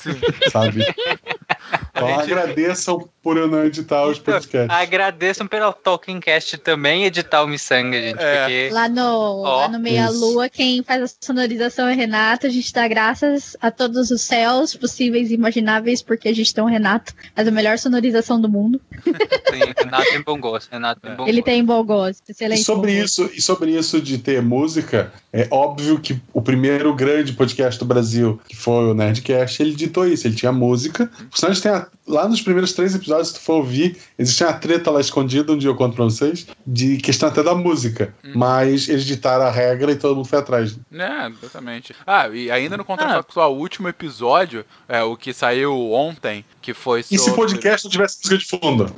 sabe? 0.50 0.84
Então 1.94 2.09
gente- 2.09 2.33
agradeçam 2.33 3.09
por 3.22 3.37
eu 3.37 3.48
não 3.48 3.64
editar 3.64 4.07
os 4.07 4.18
Então, 4.18 4.35
podcasts. 4.35 4.70
Agradeçam 4.70 5.46
pelo 5.46 5.72
Talkingcast 5.72 6.57
também 6.59 7.04
editar 7.04 7.42
o 7.42 7.46
Missanga, 7.48 8.00
gente. 8.00 8.18
É. 8.20 8.40
Porque 8.40 8.68
Lá 8.72 8.88
no, 8.88 9.42
lá 9.42 9.68
no 9.68 9.78
Meia 9.78 10.07
isso. 10.07 10.18
Lua, 10.20 10.48
quem 10.48 10.83
faz 10.83 11.02
a 11.02 11.09
sonorização 11.20 11.88
é 11.88 11.94
Renato. 11.94 12.46
A 12.46 12.50
gente 12.50 12.72
dá 12.72 12.87
graças 12.88 13.57
a 13.61 13.70
todos 13.70 14.11
os 14.11 14.22
céus 14.22 14.74
possíveis 14.74 15.31
e 15.31 15.35
imagináveis, 15.35 16.00
porque 16.00 16.28
a 16.28 16.35
gente 16.35 16.54
tem 16.54 16.62
um 16.64 16.68
Renato, 16.68 17.12
faz 17.35 17.46
a 17.46 17.50
melhor 17.50 17.76
sonorização 17.78 18.40
do 18.40 18.48
mundo. 18.48 18.81
tem, 19.50 19.74
Renato 19.76 20.09
tem 20.09 20.22
bom 20.22 20.38
gosto. 20.40 20.70
Renato 20.70 21.00
tem 21.00 21.14
bom 21.14 21.24
Ele 21.26 21.38
gosto. 21.40 21.44
tem 21.44 21.64
bom 21.64 21.85
gosto, 21.85 22.22
E 22.28 22.33
excelente. 22.33 22.62
sobre 22.64 22.92
bom 22.94 23.00
gosto. 23.02 23.22
isso, 23.24 23.31
e 23.37 23.42
sobre 23.42 23.70
isso 23.76 24.00
de 24.00 24.18
ter 24.18 24.40
música, 24.40 25.12
é 25.33 25.46
óbvio 25.50 25.98
que 25.98 26.18
o 26.33 26.40
primeiro 26.40 26.94
grande 26.94 27.33
podcast 27.33 27.78
do 27.78 27.85
Brasil, 27.85 28.40
que 28.48 28.57
foi 28.57 28.90
o 28.90 28.94
Nerdcast, 28.94 29.61
ele 29.62 29.74
ditou 29.74 30.07
isso, 30.07 30.26
ele 30.26 30.35
tinha 30.37 30.52
música. 30.52 31.11
Por 31.31 31.37
sinal, 31.37 31.52
gente 31.59 31.62
tem 31.62 31.73
a- 31.73 31.87
lá 32.07 32.29
nos 32.29 32.40
primeiros 32.40 32.73
três 32.73 32.94
episódios, 32.94 33.29
se 33.29 33.35
tu 33.35 33.40
for 33.40 33.55
ouvir, 33.55 33.97
existe 34.18 34.42
uma 34.44 34.53
treta 34.53 34.90
lá 34.90 35.01
escondida, 35.01 35.53
um 35.53 35.59
dia 35.59 35.68
eu 35.71 35.75
conto 35.75 35.94
pra 35.97 36.05
vocês, 36.05 36.47
de 36.66 36.97
questão 36.99 37.29
até 37.29 37.42
da 37.42 37.55
música. 37.55 38.14
Mas 38.35 38.88
eles 38.88 39.05
ditaram 39.05 39.44
a 39.44 39.51
regra 39.51 39.92
e 39.92 39.97
todo 39.97 40.16
mundo 40.16 40.27
foi 40.29 40.38
atrás. 40.38 40.77
É, 40.92 41.31
exatamente. 41.42 41.94
Ah, 42.07 42.29
e 42.29 42.51
ainda 42.51 42.77
no 42.77 42.85
Contrafactual, 42.85 43.55
o 43.55 43.59
último 43.59 43.88
episódio, 43.88 44.64
é, 44.88 45.03
o 45.03 45.16
que 45.16 45.33
saiu 45.33 45.92
ontem, 45.92 46.44
que 46.62 46.73
foi 46.73 47.03
sobre... 47.03 47.16
E 47.16 47.18
se 47.18 47.31
o 47.31 47.35
podcast 47.35 47.85
não 47.85 47.90
tivesse 47.90 48.18
música 48.18 48.38
de 48.38 48.47
fundo? 48.47 48.92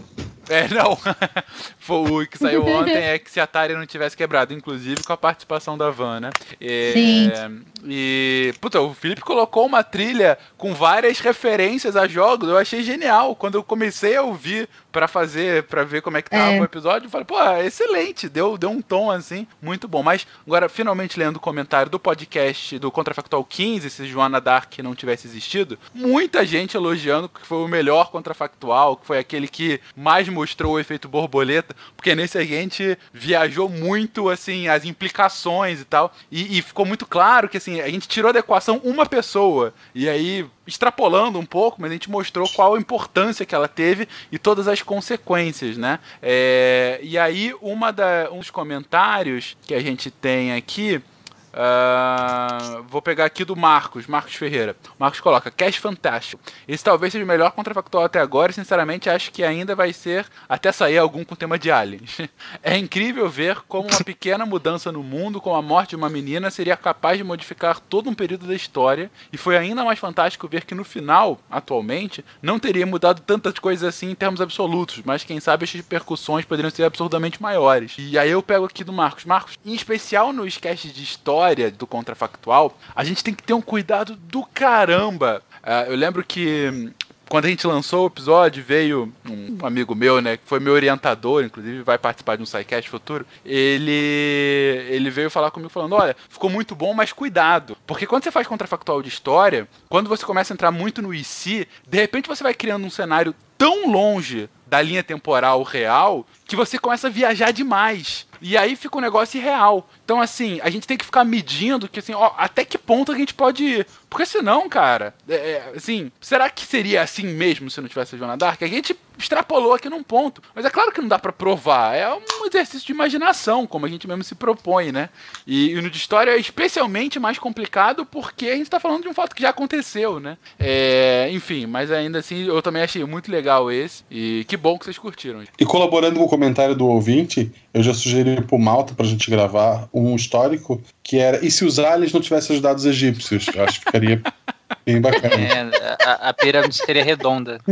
É, 0.51 0.69
não. 0.69 0.99
Foi 1.79 2.25
o 2.25 2.27
que 2.27 2.37
saiu 2.39 2.67
ontem 2.67 2.93
é 2.97 3.19
que 3.19 3.31
se 3.31 3.41
a 3.41 3.45
Atari 3.45 3.75
não 3.75 3.87
tivesse 3.87 4.17
quebrado, 4.17 4.53
inclusive 4.53 5.03
com 5.03 5.13
a 5.13 5.17
participação 5.17 5.79
da 5.79 5.91
Van, 5.91 6.21
né? 6.21 6.31
É, 6.61 6.93
Sim. 6.93 7.63
E, 7.85 8.53
puta, 8.61 8.81
o 8.81 8.93
Felipe 8.93 9.23
colocou 9.23 9.65
uma 9.67 9.83
trilha 9.83 10.39
com 10.59 10.75
várias 10.75 11.19
referências 11.21 11.97
a 11.97 12.07
jogos. 12.07 12.49
Eu 12.49 12.59
achei 12.59 12.83
genial. 12.83 13.35
Quando 13.35 13.55
eu 13.55 13.63
comecei 13.63 14.17
a 14.17 14.23
ouvir 14.23 14.69
pra 14.93 15.07
fazer, 15.09 15.63
pra 15.65 15.85
ver 15.85 16.03
como 16.03 16.17
é 16.17 16.23
que 16.23 16.31
tava 16.31 16.53
É. 16.53 16.61
o 16.61 16.65
episódio, 16.65 17.07
eu 17.07 17.11
falei, 17.11 17.25
pô, 17.25 17.41
excelente. 17.65 18.29
Deu, 18.29 18.59
deu 18.59 18.71
um 18.71 18.83
tom 18.83 19.11
assim, 19.11 19.47
muito 19.63 19.87
bom. 19.89 20.03
Mas 20.03 20.27
agora, 20.47 20.69
finalmente 20.69 21.19
lendo 21.19 21.37
o 21.37 21.41
comentário 21.41 21.91
do 21.91 21.99
podcast 21.99 22.79
do 22.79 22.91
Contrafactual 22.91 23.45
15, 23.45 23.89
se 23.89 24.07
Joana 24.07 24.41
Dark 24.41 24.79
não 24.81 24.95
tivesse 24.95 25.27
existido, 25.27 25.79
muita 25.95 26.45
gente 26.45 26.77
elogiando 26.77 27.29
que 27.29 27.47
foi 27.47 27.59
o 27.59 27.69
melhor 27.69 28.11
Contrafactual, 28.11 28.97
que 28.97 29.07
foi 29.07 29.19
aquele 29.19 29.49
que 29.49 29.81
mais 29.97 30.29
mostrou 30.41 30.75
o 30.75 30.81
efeito 30.81 31.09
borboleta, 31.09 31.77
porque 31.97 32.15
nesse 32.15 32.39
a 32.39 32.45
gente 32.45 32.99
viajou 33.13 33.69
muito, 33.69 34.29
assim, 34.31 34.69
as 34.69 34.85
implicações 34.85 35.81
e 35.81 35.85
tal, 35.85 36.13
e, 36.31 36.59
e 36.59 36.63
ficou 36.63 36.87
muito 36.87 37.07
claro 37.07 37.49
que, 37.49 37.59
assim, 37.59 37.81
a 37.81 37.89
gente 37.89 38.09
tirou 38.09 38.33
da 38.33 38.39
equação 38.39 38.81
uma 38.83 39.05
pessoa, 39.05 39.75
e 39.95 40.09
aí, 40.09 40.47
extrapolando 40.67 41.39
um 41.39 41.45
pouco, 41.45 41.81
mas 41.81 41.91
a 41.91 41.95
gente 41.95 42.11
mostrou 42.11 42.49
qual 42.49 42.75
a 42.75 42.79
importância 42.79 43.45
que 43.45 43.55
ela 43.55 43.69
teve 43.69 44.09
e 44.33 44.39
todas 44.39 44.67
as 44.67 44.83
consequências, 44.83 45.77
né? 45.77 45.99
É, 46.23 46.99
e 47.03 47.19
aí, 47.19 47.55
uma 47.61 47.93
da, 47.93 48.31
um 48.33 48.39
dos 48.39 48.51
comentários 48.51 49.57
que 49.63 49.75
a 49.75 49.81
gente 49.81 50.11
tem 50.11 50.53
aqui 50.53 51.03
ah, 51.53 52.83
vou 52.89 53.03
pegar 53.03 53.25
aqui 53.25 53.45
do 53.45 53.57
Marcos, 53.57 54.07
Marcos 54.07 54.35
Ferreira. 54.35 54.77
Marcos 54.99 55.21
coloca, 55.21 55.51
cast 55.51 55.81
fantástico. 55.81 56.41
Esse 56.67 56.85
talvez 56.85 57.13
seja 57.13 57.25
o 57.25 57.29
melhor 57.29 57.51
contrafactual 57.53 58.05
até 58.05 58.21
agora 58.21 58.53
e 58.53 58.55
sinceramente 58.55 59.11
acho 59.11 59.33
que 59.33 59.43
ainda 59.43 59.75
vai 59.75 59.93
ser 59.93 60.27
até 60.49 60.71
sair 60.71 60.99
algum 60.99 61.25
com 61.25 61.35
tema 61.35 61.59
de 61.59 61.71
aliens. 61.71 62.19
é 62.63 62.77
incrível 62.77 63.29
ver 63.29 63.61
como 63.69 63.89
uma 63.89 64.05
pequena 64.05 64.47
mudança 64.47 64.93
no 64.93 65.03
mundo, 65.03 65.41
como 65.41 65.57
a 65.57 65.63
morte 65.63 65.91
de 65.91 65.97
uma 65.97 66.09
menina, 66.09 66.51
seria 66.51 66.77
capaz 66.77 67.19
de 67.19 67.25
modificar 67.25 67.81
todo 67.81 68.09
um 68.09 68.15
período 68.15 68.47
da 68.47 68.55
história. 68.55 69.11
E 69.33 69.37
foi 69.37 69.57
ainda 69.57 69.85
mais 69.85 69.99
fantástico 69.99 70.49
ver 70.49 70.65
que 70.65 70.75
no 70.75 70.85
final, 70.85 71.41
atualmente, 71.51 72.25
não 72.41 72.59
teria 72.59 72.87
mudado 72.87 73.23
tantas 73.23 73.59
coisas 73.59 73.89
assim 73.89 74.11
em 74.11 74.15
termos 74.15 74.41
absolutos, 74.41 75.03
mas 75.05 75.25
quem 75.25 75.41
sabe 75.41 75.65
as 75.65 75.73
repercussões 75.73 76.45
poderiam 76.45 76.71
ser 76.71 76.85
absurdamente 76.85 77.43
maiores. 77.43 77.97
E 77.99 78.19
aí 78.19 78.31
eu 78.31 78.43
pego 78.43 78.67
aqui 78.67 78.85
do 78.85 78.93
Marcos. 78.93 79.25
Marcos, 79.25 79.59
em 79.65 79.75
especial 79.75 80.33
no 80.33 80.47
sketch 80.47 80.87
de 80.87 81.03
história 81.03 81.40
do 81.77 81.87
contrafactual, 81.87 82.77
a 82.95 83.05
gente 83.05 83.25
tem 83.25 83.35
que 83.35 83.43
ter 83.43 83.53
um 83.53 83.61
cuidado 83.61 84.17
do 84.17 84.45
caramba. 84.45 85.43
Ah, 85.63 85.85
eu 85.89 85.97
lembro 85.97 86.25
que 86.25 86.71
hum, 86.73 86.91
quando 87.31 87.45
a 87.45 87.49
gente 87.49 87.65
lançou 87.65 88.03
o 88.03 88.07
episódio, 88.09 88.63
veio 88.67 89.13
um 89.25 89.65
amigo 89.65 89.95
meu, 89.95 90.21
né, 90.21 90.37
que 90.37 90.43
foi 90.45 90.59
meu 90.59 90.73
orientador, 90.73 91.45
inclusive 91.45 91.81
vai 91.83 91.97
participar 91.97 92.35
de 92.35 92.43
um 92.43 92.47
SciCast 92.47 92.91
futuro, 92.91 93.25
ele, 93.47 94.85
ele 94.89 95.11
veio 95.11 95.31
falar 95.31 95.53
comigo 95.53 95.71
falando, 95.71 95.95
olha, 95.95 96.17
ficou 96.29 96.51
muito 96.51 96.75
bom, 96.75 96.93
mas 96.93 97.13
cuidado, 97.13 97.77
porque 97.87 98.05
quando 98.05 98.25
você 98.25 98.33
faz 98.33 98.49
contrafactual 98.49 99.01
de 99.01 99.09
história, 99.09 99.69
quando 99.89 100.09
você 100.09 100.27
começa 100.27 100.53
a 100.53 100.55
entrar 100.55 100.73
muito 100.73 101.01
no 101.01 101.15
IC, 101.15 101.69
de 101.89 101.99
repente 101.99 102.29
você 102.29 102.43
vai 102.43 102.53
criando 102.53 102.85
um 102.85 102.91
cenário 102.91 103.33
tão 103.57 103.89
longe 103.89 104.49
da 104.67 104.83
linha 104.83 105.05
temporal 105.05 105.63
real 105.63 106.27
que 106.47 106.57
você 106.57 106.79
começa 106.79 107.07
a 107.07 107.11
viajar 107.11 107.53
demais. 107.53 108.27
E 108.41 108.57
aí 108.57 108.77
fica 108.77 108.99
um 108.99 109.01
negócio 109.01 109.39
irreal. 109.39 109.89
Então, 110.05 110.21
assim, 110.21 110.61
a 110.63 110.71
gente 110.71 110.87
tem 110.87 110.97
que 110.97 111.05
ficar 111.05 111.25
medindo 111.25 111.89
que, 111.89 111.99
assim, 111.99 112.15
ó, 112.15 112.33
até 112.37 112.65
que 112.65 112.79
ponto 112.79 113.13
a 113.13 113.17
gente 113.17 113.35
pode 113.35 113.65
ir. 113.65 113.87
Porque 114.09 114.27
senão, 114.27 114.69
cara, 114.69 115.15
é, 115.29 115.35
é, 115.35 115.73
assim, 115.77 116.11
será 116.21 116.51
que 116.51 116.67
seria 116.67 117.03
assim 117.03 117.27
mesmo 117.27 117.71
se 117.71 117.81
não 117.81 117.89
tivesse 117.89 118.15
a 118.15 118.19
Joana 118.19 118.37
Dark? 118.37 118.61
A 118.63 118.67
gente 118.67 118.97
extrapolou 119.21 119.75
aqui 119.75 119.89
num 119.89 120.03
ponto. 120.03 120.43
Mas 120.55 120.65
é 120.65 120.71
claro 120.71 120.91
que 120.91 121.01
não 121.01 121.09
dá 121.09 121.19
pra 121.19 121.33
provar. 121.33 121.95
É 121.95 122.13
um 122.13 122.47
exercício 122.47 122.87
de 122.87 122.93
imaginação, 122.93 123.67
como 123.67 123.87
a 123.87 123.89
gente 123.89 124.09
mesmo 124.09 124.25
se 124.25 124.35
propõe, 124.35 124.91
né? 124.91 125.11
E, 125.47 125.71
e 125.71 125.81
no 125.81 125.91
de 125.91 125.97
história 125.97 126.33
é 126.33 126.39
especialmente 126.39 127.21
mais 127.21 127.39
complicado 127.39 128.05
porque 128.05 128.47
a 128.47 128.57
gente 128.57 128.71
tá 128.71 128.81
falando 128.81 129.03
de 129.03 129.09
um 129.09 129.15
fato 129.15 129.37
que 129.37 129.43
já 129.43 129.51
aconteceu, 129.51 130.19
né? 130.19 130.37
É, 130.59 131.29
enfim, 131.31 131.67
mas 131.67 131.93
ainda 131.93 132.19
assim, 132.19 132.47
eu 132.47 132.61
também 132.63 132.83
achei 132.83 133.05
muito 133.05 133.31
legal 133.31 133.71
esse. 133.71 134.03
E 134.11 134.45
que 134.49 134.57
bom 134.57 134.79
que 134.79 134.87
vocês 134.87 134.99
curtiram. 134.99 135.43
E 135.59 135.65
colaborando 135.65 136.19
com 136.19 136.25
o 136.25 136.29
comentário 136.29 136.75
do 136.75 136.87
ouvinte, 136.87 137.53
eu 137.73 137.83
já 137.83 137.95
sugeri 137.95 138.41
pro 138.43 138.59
Malta 138.59 138.95
pra 138.95 139.07
gente 139.07 139.31
gravar 139.31 139.89
um 139.93 140.17
histórico 140.17 140.83
que 141.03 141.19
era 141.19 141.45
e 141.45 141.51
se 141.51 141.65
os 141.65 141.79
aliens 141.79 142.13
não 142.13 142.21
tivessem 142.21 142.55
ajudado 142.55 142.79
os 142.79 142.85
egípcios? 142.85 143.47
Eu 143.55 143.65
acho 143.65 143.79
que 143.79 143.87
ficaria 143.87 144.21
bem 144.85 145.01
bacana. 145.01 145.35
É, 145.35 145.71
a, 146.05 146.31
a 146.31 146.35
pirâmide 146.35 146.75
seria 146.75 147.05
redonda. 147.05 147.61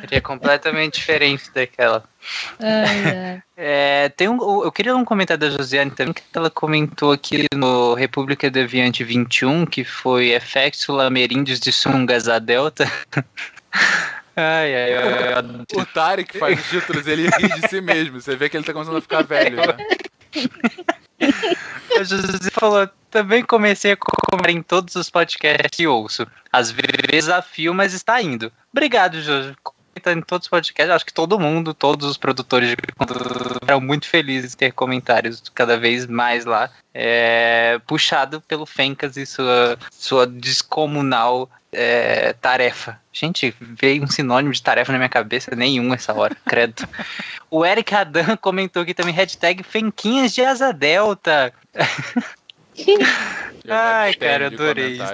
seria 0.00 0.20
completamente 0.20 0.94
diferente 0.94 1.50
daquela. 1.54 2.04
Ai, 2.60 3.04
ai. 3.04 3.42
É, 3.56 4.08
tem 4.10 4.28
um, 4.28 4.62
eu 4.62 4.70
queria 4.70 4.94
um 4.94 5.04
comentário 5.04 5.40
da 5.40 5.50
Josiane 5.50 5.90
também, 5.90 6.12
que 6.12 6.22
ela 6.34 6.50
comentou 6.50 7.12
aqui 7.12 7.46
no 7.54 7.94
República 7.94 8.50
Deviante 8.50 9.02
21, 9.02 9.66
que 9.66 9.84
foi 9.84 10.32
Effects 10.32 10.86
Lameríndios 10.86 11.58
de 11.60 11.72
Sungas 11.72 12.28
a 12.28 12.38
Delta. 12.38 12.90
Ai, 14.40 14.72
ai, 14.72 14.94
ai. 14.94 15.42
O 15.74 15.84
Tarek 15.84 16.32
que 16.32 16.38
faz 16.38 16.60
os 16.60 16.70
títulos, 16.70 17.08
ele 17.08 17.28
ri 17.28 17.60
de 17.60 17.68
si 17.68 17.80
mesmo. 17.80 18.20
Você 18.20 18.36
vê 18.36 18.48
que 18.48 18.56
ele 18.56 18.64
tá 18.64 18.72
começando 18.72 18.96
a 18.96 19.00
ficar 19.00 19.24
velho, 19.24 19.56
né? 19.56 19.76
A 21.98 22.04
José 22.04 22.50
falou, 22.52 22.88
Também 23.10 23.42
comecei 23.42 23.92
a 23.92 23.96
comer 23.96 24.50
em 24.50 24.62
todos 24.62 24.94
os 24.94 25.10
podcasts 25.10 25.76
que 25.76 25.88
ouço. 25.88 26.24
Às 26.52 26.70
vezes 26.70 26.92
desafio, 27.10 27.74
mas 27.74 27.92
está 27.92 28.22
indo. 28.22 28.52
Obrigado. 28.72 29.18
Comenta 29.60 30.12
em 30.12 30.22
todos 30.22 30.44
os 30.44 30.50
podcasts. 30.50 30.94
Acho 30.94 31.06
que 31.06 31.12
todo 31.12 31.40
mundo, 31.40 31.74
todos 31.74 32.08
os 32.08 32.16
produtores 32.16 32.70
de 32.70 32.76
conteúdo 32.96 33.58
eram 33.66 33.80
muito 33.80 34.06
felizes 34.06 34.54
em 34.54 34.56
ter 34.56 34.72
comentários 34.72 35.42
cada 35.52 35.76
vez 35.76 36.06
mais 36.06 36.44
lá. 36.44 36.70
É, 36.94 37.80
puxado 37.88 38.40
pelo 38.42 38.64
Fencas 38.64 39.16
e 39.16 39.26
sua, 39.26 39.76
sua 39.90 40.28
descomunal 40.28 41.50
é, 41.72 42.32
tarefa. 42.34 43.00
Gente, 43.12 43.54
veio 43.60 44.02
um 44.02 44.08
sinônimo 44.08 44.52
de 44.52 44.62
tarefa 44.62 44.92
na 44.92 44.98
minha 44.98 45.08
cabeça, 45.08 45.54
nenhum 45.54 45.92
essa 45.92 46.14
hora, 46.14 46.36
credo. 46.46 46.88
O 47.50 47.64
Eric 47.64 47.94
Adam 47.94 48.36
comentou 48.36 48.82
aqui 48.82 48.94
também, 48.94 49.14
hashtag 49.14 49.62
Fenquinhas 49.62 50.32
de 50.32 50.42
Asa 50.42 50.72
Delta. 50.72 51.52
Ai, 53.68 54.14
cara, 54.14 54.46
adorei. 54.46 54.98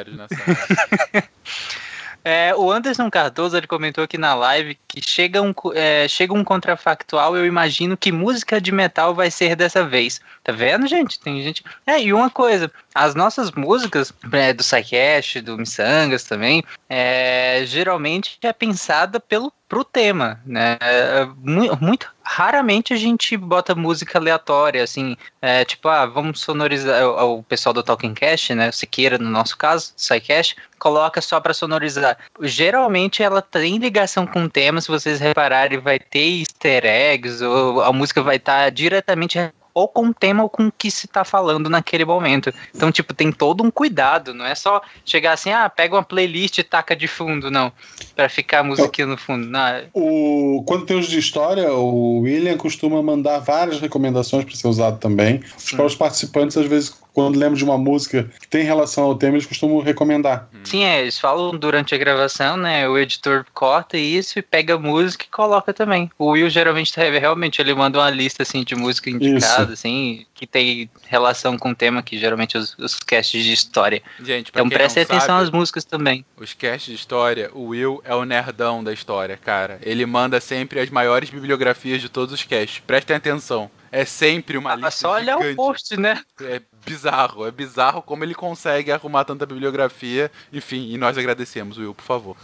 É, 2.27 2.55
o 2.55 2.73
Anderson 2.73 3.11
Cardoso 3.11 3.55
ele 3.55 3.67
comentou 3.67 4.03
aqui 4.03 4.17
na 4.17 4.35
live 4.35 4.79
chega 5.00 5.40
um, 5.40 5.54
é, 5.74 6.07
chega 6.09 6.33
um 6.35 6.44
contrafactual, 6.44 7.37
eu 7.37 7.46
imagino 7.46 7.96
que 7.96 8.12
música 8.12 8.61
de 8.61 8.70
metal 8.72 9.14
vai 9.14 9.30
ser 9.30 9.57
dessa 9.57 9.85
vez. 9.85 10.20
Tá 10.42 10.52
vendo, 10.52 10.87
gente? 10.87 11.18
Tem 11.18 11.42
gente. 11.42 11.64
É, 11.87 12.00
e 12.00 12.12
uma 12.12 12.28
coisa, 12.30 12.70
as 12.94 13.14
nossas 13.14 13.50
músicas 13.52 14.12
é, 14.33 14.52
do 14.52 14.62
Psycast, 14.62 15.40
do 15.40 15.57
Missangas 15.57 16.24
também, 16.24 16.62
é, 16.88 17.62
geralmente 17.66 18.38
é 18.42 18.52
pensada 18.52 19.18
pelo 19.18 19.52
pro 19.66 19.83
tema, 19.83 20.40
né? 20.46 20.76
É, 20.80 21.24
mu- 21.42 21.76
muito 21.80 22.12
raramente 22.22 22.92
a 22.92 22.96
gente 22.96 23.37
bota 23.37 23.74
música 23.74 24.18
aleatória, 24.18 24.83
assim, 24.85 25.16
é, 25.42 25.64
tipo, 25.64 25.88
ah, 25.88 26.07
vamos 26.07 26.40
sonorizar 26.40 27.02
o, 27.04 27.38
o 27.38 27.42
pessoal 27.42 27.72
do 27.72 27.83
Talking 27.83 28.14
Cast, 28.14 28.54
né? 28.54 28.70
Siqueira, 28.70 29.18
no 29.18 29.28
nosso 29.30 29.57
caso, 29.57 29.92
Psycast, 29.96 30.57
coloca 30.78 31.20
só 31.20 31.40
pra 31.40 31.52
sonorizar. 31.54 32.16
Geralmente 32.42 33.22
ela 33.22 33.42
tem 33.42 33.78
ligação 33.78 34.26
com 34.26 34.44
o 34.44 34.48
tema, 34.50 34.80
se 34.85 34.90
vocês 34.90 35.18
repararem, 35.20 35.79
vai 35.79 35.99
ter 35.99 36.40
easter 36.40 36.85
eggs, 36.85 37.42
ou 37.42 37.83
a 37.83 37.92
música 37.92 38.23
vai 38.23 38.37
estar 38.37 38.70
diretamente 38.70 39.38
ou 39.75 39.88
com 39.88 40.07
o 40.07 40.14
tema 40.14 40.44
ou 40.44 40.49
com 40.49 40.68
o 40.68 40.73
que 40.73 40.88
se 40.90 41.09
tá 41.09 41.25
falando 41.25 41.68
naquele 41.68 42.05
momento. 42.05 42.55
Então, 42.73 42.92
tipo, 42.92 43.12
tem 43.12 43.33
todo 43.33 43.64
um 43.64 43.70
cuidado, 43.70 44.33
não 44.33 44.47
é 44.47 44.55
só 44.55 44.81
chegar 45.05 45.33
assim, 45.33 45.51
ah, 45.51 45.68
pega 45.68 45.97
uma 45.97 46.05
playlist 46.05 46.59
e 46.59 46.62
taca 46.62 46.94
de 46.94 47.09
fundo, 47.09 47.51
não, 47.51 47.73
Pra 48.14 48.29
ficar 48.29 48.61
a 48.61 48.62
musiquinha 48.62 49.09
no 49.09 49.16
fundo. 49.16 49.47
Não, 49.47 49.61
O, 49.92 50.62
quando 50.64 50.87
tem 50.87 50.97
os 50.97 51.09
de 51.09 51.18
história, 51.18 51.73
o 51.73 52.20
William 52.20 52.57
costuma 52.57 53.03
mandar 53.03 53.40
várias 53.40 53.81
recomendações 53.81 54.44
para 54.44 54.55
ser 54.55 54.68
usado 54.68 55.01
também. 55.01 55.42
Os 55.59 55.70
próprios 55.70 55.97
participantes, 55.97 56.57
às 56.57 56.66
vezes, 56.66 56.94
quando 57.14 57.38
lembram 57.38 57.55
de 57.57 57.64
uma 57.64 57.79
música 57.79 58.29
que 58.40 58.48
tem 58.48 58.64
relação 58.64 59.05
ao 59.05 59.14
tema, 59.14 59.37
eles 59.37 59.46
costumam 59.46 59.81
recomendar. 59.81 60.48
Sim, 60.64 60.85
é, 60.85 61.00
eles 61.03 61.18
falam 61.18 61.57
durante 61.57 61.94
a 61.94 61.98
gravação, 61.98 62.57
né? 62.57 62.88
O 62.88 62.98
editor 62.98 63.46
corta 63.55 63.96
isso 63.96 64.38
e 64.38 64.42
pega 64.42 64.74
a 64.74 64.79
música 64.79 65.24
e 65.24 65.29
coloca 65.29 65.72
também. 65.72 66.11
O 66.18 66.31
Will 66.31 66.50
geralmente 66.50 66.92
tá- 66.92 67.03
realmente 67.03 67.61
ele 67.62 67.72
manda 67.72 67.98
uma 68.00 68.11
lista 68.11 68.42
assim 68.42 68.64
de 68.64 68.74
música 68.74 69.09
indicada, 69.09 69.72
assim, 69.72 70.27
que 70.35 70.46
tem 70.46 70.90
relação 71.07 71.57
com 71.57 71.70
o 71.70 71.74
tema, 71.74 72.03
que 72.03 72.18
geralmente 72.18 72.59
os, 72.59 72.77
os 72.79 72.98
casts 72.98 73.44
de 73.44 73.53
história. 73.53 74.03
Gente, 74.18 74.50
pra 74.50 74.61
Então 74.61 74.68
quem 74.68 74.77
prestem 74.77 75.03
não 75.05 75.16
atenção 75.16 75.37
sabe, 75.37 75.42
às 75.44 75.50
músicas 75.50 75.85
também. 75.85 76.24
Os 76.37 76.53
casts 76.53 76.87
de 76.90 76.94
história, 76.94 77.48
o 77.55 77.66
Will 77.68 78.03
é 78.05 78.14
o 78.14 78.24
nerdão 78.24 78.83
da 78.83 78.92
história, 78.92 79.37
cara. 79.37 79.79
Ele 79.83 80.05
manda 80.05 80.40
sempre 80.40 80.81
as 80.81 80.90
maiores 80.90 81.31
bibliografias 81.31 82.00
de 82.00 82.09
todos 82.09 82.35
os 82.35 82.42
casts. 82.42 82.81
Prestem 82.85 83.14
atenção. 83.16 83.70
É 83.92 84.05
sempre 84.05 84.59
uma 84.59 84.72
Ah, 84.72 84.74
lista 84.74 84.90
só 84.90 85.12
olhar 85.14 85.38
o 85.38 85.55
post, 85.55 85.96
né? 85.96 86.20
É 86.42 86.61
bizarro, 86.85 87.47
é 87.47 87.51
bizarro 87.51 88.03
como 88.03 88.25
ele 88.25 88.35
consegue 88.35 88.92
arrumar 88.92 89.25
tanta 89.25 89.47
bibliografia. 89.47 90.31
Enfim, 90.53 90.92
e 90.92 90.99
nós 90.99 91.16
agradecemos, 91.18 91.79
Will, 91.79 91.94
por 91.94 92.05
favor. 92.05 92.37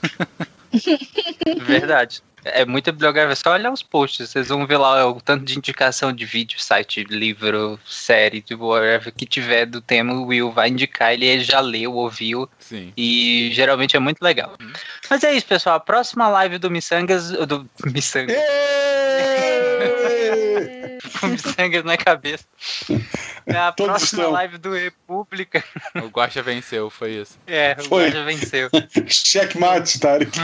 Verdade. 1.62 2.22
É 2.42 2.64
muita 2.64 2.90
bibliografia, 2.90 3.32
é 3.32 3.34
só 3.34 3.52
olhar 3.52 3.70
os 3.70 3.82
posts, 3.82 4.30
vocês 4.30 4.48
vão 4.48 4.66
ver 4.66 4.78
lá 4.78 5.06
o 5.06 5.20
tanto 5.20 5.44
de 5.44 5.58
indicação 5.58 6.10
de 6.10 6.24
vídeo, 6.24 6.58
site, 6.58 7.04
livro, 7.04 7.78
série, 7.84 8.40
de 8.40 8.54
whatever 8.54 9.12
que 9.12 9.26
tiver 9.26 9.66
do 9.66 9.82
tema, 9.82 10.14
o 10.14 10.24
Will 10.24 10.50
vai 10.50 10.70
indicar, 10.70 11.12
ele 11.12 11.40
já 11.40 11.60
leu, 11.60 11.92
ouviu, 11.92 12.48
Sim. 12.58 12.94
e 12.96 13.50
geralmente 13.52 13.94
é 13.94 14.00
muito 14.00 14.22
legal. 14.22 14.54
Mas 15.10 15.22
é 15.22 15.34
isso, 15.34 15.44
pessoal, 15.44 15.76
a 15.76 15.80
próxima 15.80 16.28
live 16.28 16.56
do 16.56 16.70
Missangas, 16.70 17.30
do 17.30 17.68
Missangas, 17.84 18.38
com 21.20 21.26
Missangas 21.28 21.84
na 21.84 21.96
cabeça, 21.96 22.44
é 23.46 23.56
a 23.56 23.72
Todos 23.72 23.90
próxima 23.92 24.22
estão. 24.22 24.32
live 24.32 24.58
do 24.58 24.72
República, 24.72 25.64
O 25.96 26.06
Guaxa 26.08 26.42
venceu, 26.42 26.90
foi 26.90 27.12
isso. 27.12 27.38
é, 27.46 27.76
o 27.78 27.84
Foi. 27.84 28.04
Guaja 28.04 28.24
venceu. 28.24 28.68
Checkmate, 29.08 29.98
Tarek. 30.00 30.30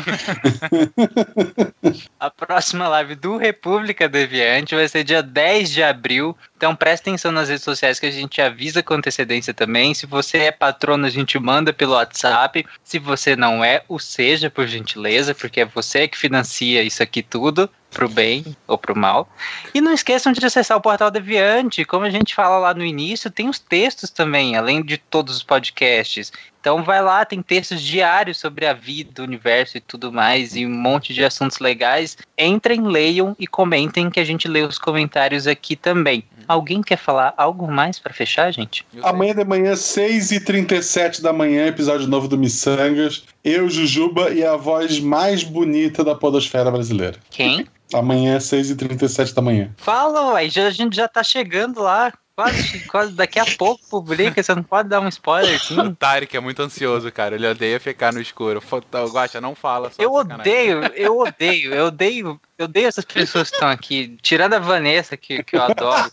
A 2.19 2.31
próxima 2.31 2.89
live 2.89 3.15
do 3.15 3.37
República 3.37 4.09
Deviante 4.09 4.75
vai 4.75 4.89
ser 4.89 5.05
dia 5.05 5.23
10 5.23 5.71
de 5.71 5.83
abril. 5.83 6.37
Então 6.57 6.75
preste 6.75 7.03
atenção 7.03 7.31
nas 7.31 7.49
redes 7.49 7.65
sociais 7.65 8.01
que 8.01 8.07
a 8.07 8.11
gente 8.11 8.41
avisa 8.41 8.83
com 8.83 8.95
antecedência 8.95 9.53
também. 9.55 9.95
Se 9.95 10.07
você 10.07 10.39
é 10.39 10.53
patrono, 10.53 11.07
a 11.07 11.11
gente 11.11 11.39
manda 11.39 11.73
pelo 11.73 11.93
WhatsApp. 11.93 12.67
Se 12.83 12.99
você 12.99 13.37
não 13.37 13.65
é, 13.65 13.83
o 13.89 13.99
seja, 13.99 14.51
por 14.51 14.67
gentileza, 14.67 15.35
porque 15.35 15.61
é 15.61 15.65
você 15.65 16.09
que 16.09 16.17
financia 16.19 16.83
isso 16.83 17.03
aqui 17.03 17.23
tudo, 17.23 17.71
pro 17.91 18.09
bem 18.09 18.57
ou 18.67 18.77
pro 18.79 18.97
mal. 18.97 19.29
E 19.75 19.81
não 19.81 19.93
esqueçam 20.07 20.33
de 20.33 20.47
acessar 20.47 20.79
o 20.79 20.81
portal 20.81 21.11
Deviante. 21.11 21.85
Como 21.85 22.05
a 22.05 22.11
gente 22.11 22.33
fala 22.33 22.59
lá 22.59 22.73
no 22.73 22.85
início, 22.85 23.29
tem 23.29 23.49
os 23.49 23.59
textos 23.59 24.09
também, 24.09 24.55
além 24.55 24.81
de 24.81 24.97
todos 24.97 25.37
os 25.37 25.43
podcasts. 25.43 26.33
Então 26.61 26.85
vai 26.85 27.03
lá, 27.03 27.25
tem 27.25 27.43
textos 27.43 27.83
diários 27.83 28.39
sobre 28.39 28.67
a 28.67 28.73
vida, 28.73 29.23
o 29.23 29.25
universo 29.25 29.77
e 29.77 29.81
tudo 29.81 30.13
mais, 30.13 30.55
e 30.55 30.65
um 30.65 30.71
monte 30.71 31.13
de 31.13 31.25
assuntos 31.25 31.59
legais. 31.59 32.17
Entrem, 32.39 32.83
leiam 32.87 33.35
e 33.39 33.49
comentem 33.49 34.09
que 34.09 34.21
a 34.21 34.25
gente 34.25 34.47
lê 34.47 34.63
os 34.63 34.79
comentários 34.79 35.49
aqui 35.49 35.75
também. 35.75 36.25
Alguém 36.47 36.83
quer 36.83 36.99
falar 36.99 37.35
algo 37.37 37.67
mais 37.67 37.99
pra 37.99 38.13
fechar, 38.13 38.53
gente? 38.53 38.87
Amanhã 39.03 39.35
de 39.35 39.45
manhã, 39.45 39.73
6h37 39.73 41.21
da 41.21 41.33
manhã, 41.33 41.67
episódio 41.67 42.07
novo 42.07 42.29
do 42.29 42.39
Missangas. 42.39 43.25
Eu, 43.43 43.69
Jujuba 43.69 44.31
e 44.31 44.45
a 44.45 44.57
voz 44.57 45.01
mais 45.01 45.43
bonita 45.43 46.05
da 46.05 46.15
podosfera 46.15 46.71
brasileira. 46.71 47.19
Quem? 47.31 47.67
Amanhã, 47.95 48.39
6h37 48.39 49.33
da 49.35 49.43
manhã. 49.43 49.71
Fala, 49.77 50.33
ué, 50.35 50.49
já, 50.49 50.67
a 50.67 50.71
gente 50.71 50.97
já 50.97 51.07
tá 51.09 51.23
chegando 51.23 51.81
lá. 51.83 52.13
Quase, 52.35 52.81
quase 52.81 53.13
daqui 53.13 53.39
a 53.39 53.47
pouco 53.57 53.83
publica, 53.89 54.43
você 54.43 54.55
não 54.55 54.63
pode 54.63 54.91
dar 54.91 55.01
um 55.01 55.09
spoiler 55.09 55.57
assim. 55.57 55.81
O 55.81 55.97
Tarek 55.97 56.37
é 56.37 56.41
muito 56.41 56.61
ansioso, 56.61 57.11
cara. 57.11 57.35
Ele 57.35 57.47
odeia 57.49 57.81
ficar 57.81 58.13
no 58.13 58.21
escuro. 58.21 58.63
Guaxa, 59.11 59.41
não 59.41 59.55
fala. 59.55 59.91
Só 59.91 60.03
Eu 60.03 60.13
sacanagem. 60.13 60.41
odeio, 60.75 60.85
eu 60.95 61.19
odeio, 61.19 61.75
eu 61.75 61.87
odeio, 61.87 62.41
eu 62.59 62.65
odeio 62.65 62.87
essas 62.89 63.05
pessoas 63.05 63.51
que 63.51 63.57
estão 63.57 63.69
aqui, 63.69 64.17
tirando 64.23 64.55
a 64.55 64.59
Vanessa, 64.59 65.17
que, 65.17 65.43
que 65.43 65.57
eu 65.57 65.63
adoro. 65.63 66.11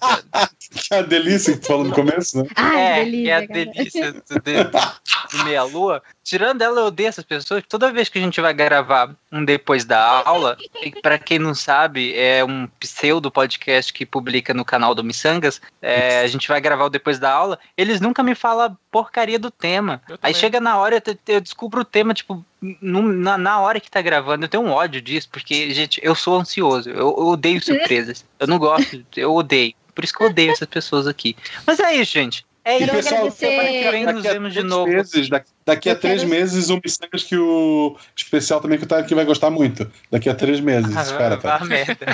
Que 0.60 0.93
é 0.93 0.97
a 0.97 1.01
delícia 1.01 1.53
que 1.53 1.60
tu 1.60 1.67
falou 1.67 1.86
no 1.86 1.93
começo, 1.93 2.38
né? 2.41 2.49
Ai, 2.56 2.82
é, 2.82 3.03
delícia, 3.06 3.23
que 3.23 3.29
é 3.29 3.36
a 3.36 3.47
cara. 3.47 3.53
delícia 3.73 4.12
do, 4.13 4.19
de- 4.41 5.38
do 5.38 5.43
Meia 5.45 5.63
Lua. 5.63 6.01
Tirando 6.23 6.62
ela, 6.62 6.79
eu 6.82 6.86
odeio 6.86 7.10
essas 7.10 7.25
pessoas. 7.25 7.63
Toda 7.67 7.91
vez 7.91 8.08
que 8.08 8.17
a 8.17 8.21
gente 8.21 8.39
vai 8.39 8.53
gravar 8.53 9.13
um 9.32 9.43
depois 9.43 9.84
da 9.84 10.23
aula, 10.25 10.58
e 10.82 10.89
pra 11.01 11.17
quem 11.19 11.38
não 11.38 11.53
sabe, 11.53 12.13
é 12.17 12.43
um 12.45 12.65
pseudo 12.79 13.29
podcast 13.29 13.91
que 13.91 14.06
publica 14.06 14.53
no 14.53 14.63
canal 14.63 14.95
do 14.95 15.03
Missangas. 15.03 15.62
é, 15.82 16.21
a 16.21 16.27
gente 16.27 16.47
vai 16.47 16.62
gravar 16.62 16.86
o 16.86 16.89
depois 16.89 17.19
da 17.19 17.29
aula. 17.32 17.60
Eles 17.77 17.99
nunca 17.99 18.23
me 18.23 18.36
falam 18.36 18.77
porcaria 18.89 19.38
do 19.39 19.51
tema. 19.51 20.01
Aí 20.21 20.34
chega 20.34 20.62
na 20.62 20.77
hora, 20.77 20.95
eu, 20.95 21.01
te- 21.01 21.19
eu 21.27 21.41
descubro 21.41 21.82
o 21.82 21.86
tema, 21.86 22.13
tipo, 22.13 22.43
no- 22.82 23.01
na, 23.01 23.38
na 23.38 23.60
hora 23.60 23.79
que 23.82 23.91
tá 23.91 24.01
gravando. 24.01 24.45
Eu 24.45 24.49
tenho 24.49 24.63
um 24.63 24.71
ódio 24.71 25.01
disso, 25.01 25.27
porque, 25.29 25.73
gente, 25.73 25.99
eu 26.03 26.15
sou 26.15 26.33
ansioso. 26.36 26.89
Eu, 26.89 26.98
eu 26.98 27.28
odeio 27.28 27.63
surpresas. 27.63 28.26
Eu 28.39 28.48
não 28.48 28.58
gosto, 28.60 29.04
eu 29.15 29.34
odeio. 29.34 29.74
Por 29.96 30.04
isso 30.04 30.13
que 30.13 30.24
eu 30.24 30.28
odeio 30.28 30.52
essas 30.52 30.67
pessoas 30.67 31.06
aqui. 31.08 31.36
Mas 31.67 31.80
é 31.80 31.93
isso, 31.96 32.12
gente. 32.13 32.46
É 32.65 32.80
E 32.80 32.84
isso. 32.84 32.93
pessoal, 32.93 33.26
nos 33.26 33.36
Daqui 33.36 33.48
a 33.88 33.91
vemos 33.91 34.54
de 34.54 34.60
três 34.60 34.69
novo. 34.74 34.88
meses, 34.91 35.30
daqui, 35.30 35.50
daqui 35.65 35.89
a 35.89 35.96
três 35.96 36.19
quero- 36.22 36.30
meses, 36.32 36.69
um 36.69 36.80
Missangas 36.82 37.24
que 37.24 37.36
o 37.38 37.98
especial 38.15 38.62
também 38.62 38.78
que 38.78 38.86
o 38.86 38.88
Tarek 38.88 39.13
vai 39.13 39.26
gostar 39.26 39.50
muito. 39.50 39.86
Daqui 40.10 40.30
a 40.30 40.34
três 40.34 40.62
meses, 40.62 40.96
Ah, 40.96 41.02
espera, 41.02 41.36
vá 41.36 41.60
Tarek. 41.60 41.67
merda. 41.67 42.06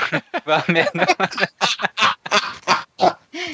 Vá 0.45 0.63
merda. 0.67 1.07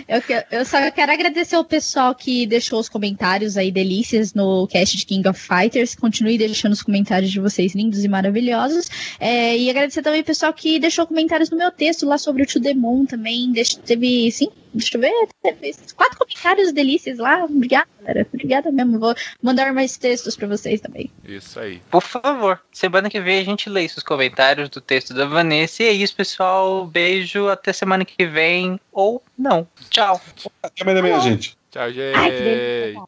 Eu, 0.08 0.22
eu 0.52 0.66
só 0.66 0.90
quero 0.92 1.12
agradecer 1.12 1.58
o 1.58 1.64
pessoal 1.64 2.14
que 2.16 2.46
deixou 2.46 2.80
os 2.80 2.90
comentários 2.90 3.58
aí 3.58 3.72
delícias 3.72 4.34
no 4.34 4.68
cast 4.68 4.98
de 4.98 5.06
King 5.06 5.28
of 5.28 5.40
Fighters. 5.40 5.96
Continue 5.96 6.38
deixando 6.38 6.74
os 6.74 6.82
comentários 6.84 7.32
de 7.32 7.40
vocês 7.40 7.74
lindos 7.76 8.04
e 8.04 8.08
maravilhosos. 8.08 8.90
É, 9.20 9.58
e 9.58 9.70
agradecer 9.70 10.02
também 10.02 10.22
o 10.22 10.26
pessoal 10.26 10.54
que 10.54 10.80
deixou 10.80 11.06
comentários 11.08 11.50
no 11.50 11.58
meu 11.58 11.72
texto 11.72 12.06
lá 12.06 12.18
sobre 12.18 12.44
o 12.44 12.46
To 12.46 12.60
Demon 12.60 13.06
também. 13.06 13.52
Deixa- 13.52 13.80
teve, 13.80 14.32
sim, 14.32 14.48
deixa 14.76 14.98
eu 14.98 15.02
ver, 15.02 15.14
teve 15.42 15.74
quatro 15.96 16.18
comentários 16.18 16.72
delícias 16.72 17.18
lá. 17.18 17.46
Obrigada, 17.46 17.88
galera. 18.00 18.28
Obrigada 18.32 18.72
mesmo. 18.72 19.00
Vou 19.00 19.16
mandar 19.42 19.74
mais 19.74 19.98
textos 19.98 20.36
pra 20.36 20.48
vocês 20.48 20.82
também. 20.82 21.10
Isso 21.24 21.60
aí. 21.60 21.82
Por 21.90 22.02
favor, 22.02 22.62
semana 22.72 23.10
que 23.10 23.20
vem 23.20 23.40
a 23.40 23.44
gente 23.44 23.70
lê 23.70 23.86
os 23.86 24.04
comentários 24.04 24.70
do 24.70 24.82
texto 24.82 25.14
da 25.14 25.26
Vanessa. 25.26 25.84
E 25.84 25.88
é 25.88 25.92
isso, 25.92 26.16
pessoal. 26.16 26.86
Beijo. 26.86 27.48
Até 27.48 27.72
semana 27.72 28.04
que 28.04 28.26
vem. 28.26 28.80
Ou 28.92 29.24
não. 29.38 29.68
Tchau. 29.90 30.20
Até 30.62 30.84
amanhã 30.84 31.20
gente. 31.22 31.58
Tchau, 31.72 31.84
Ai, 31.84 31.94
gente. 31.94 33.06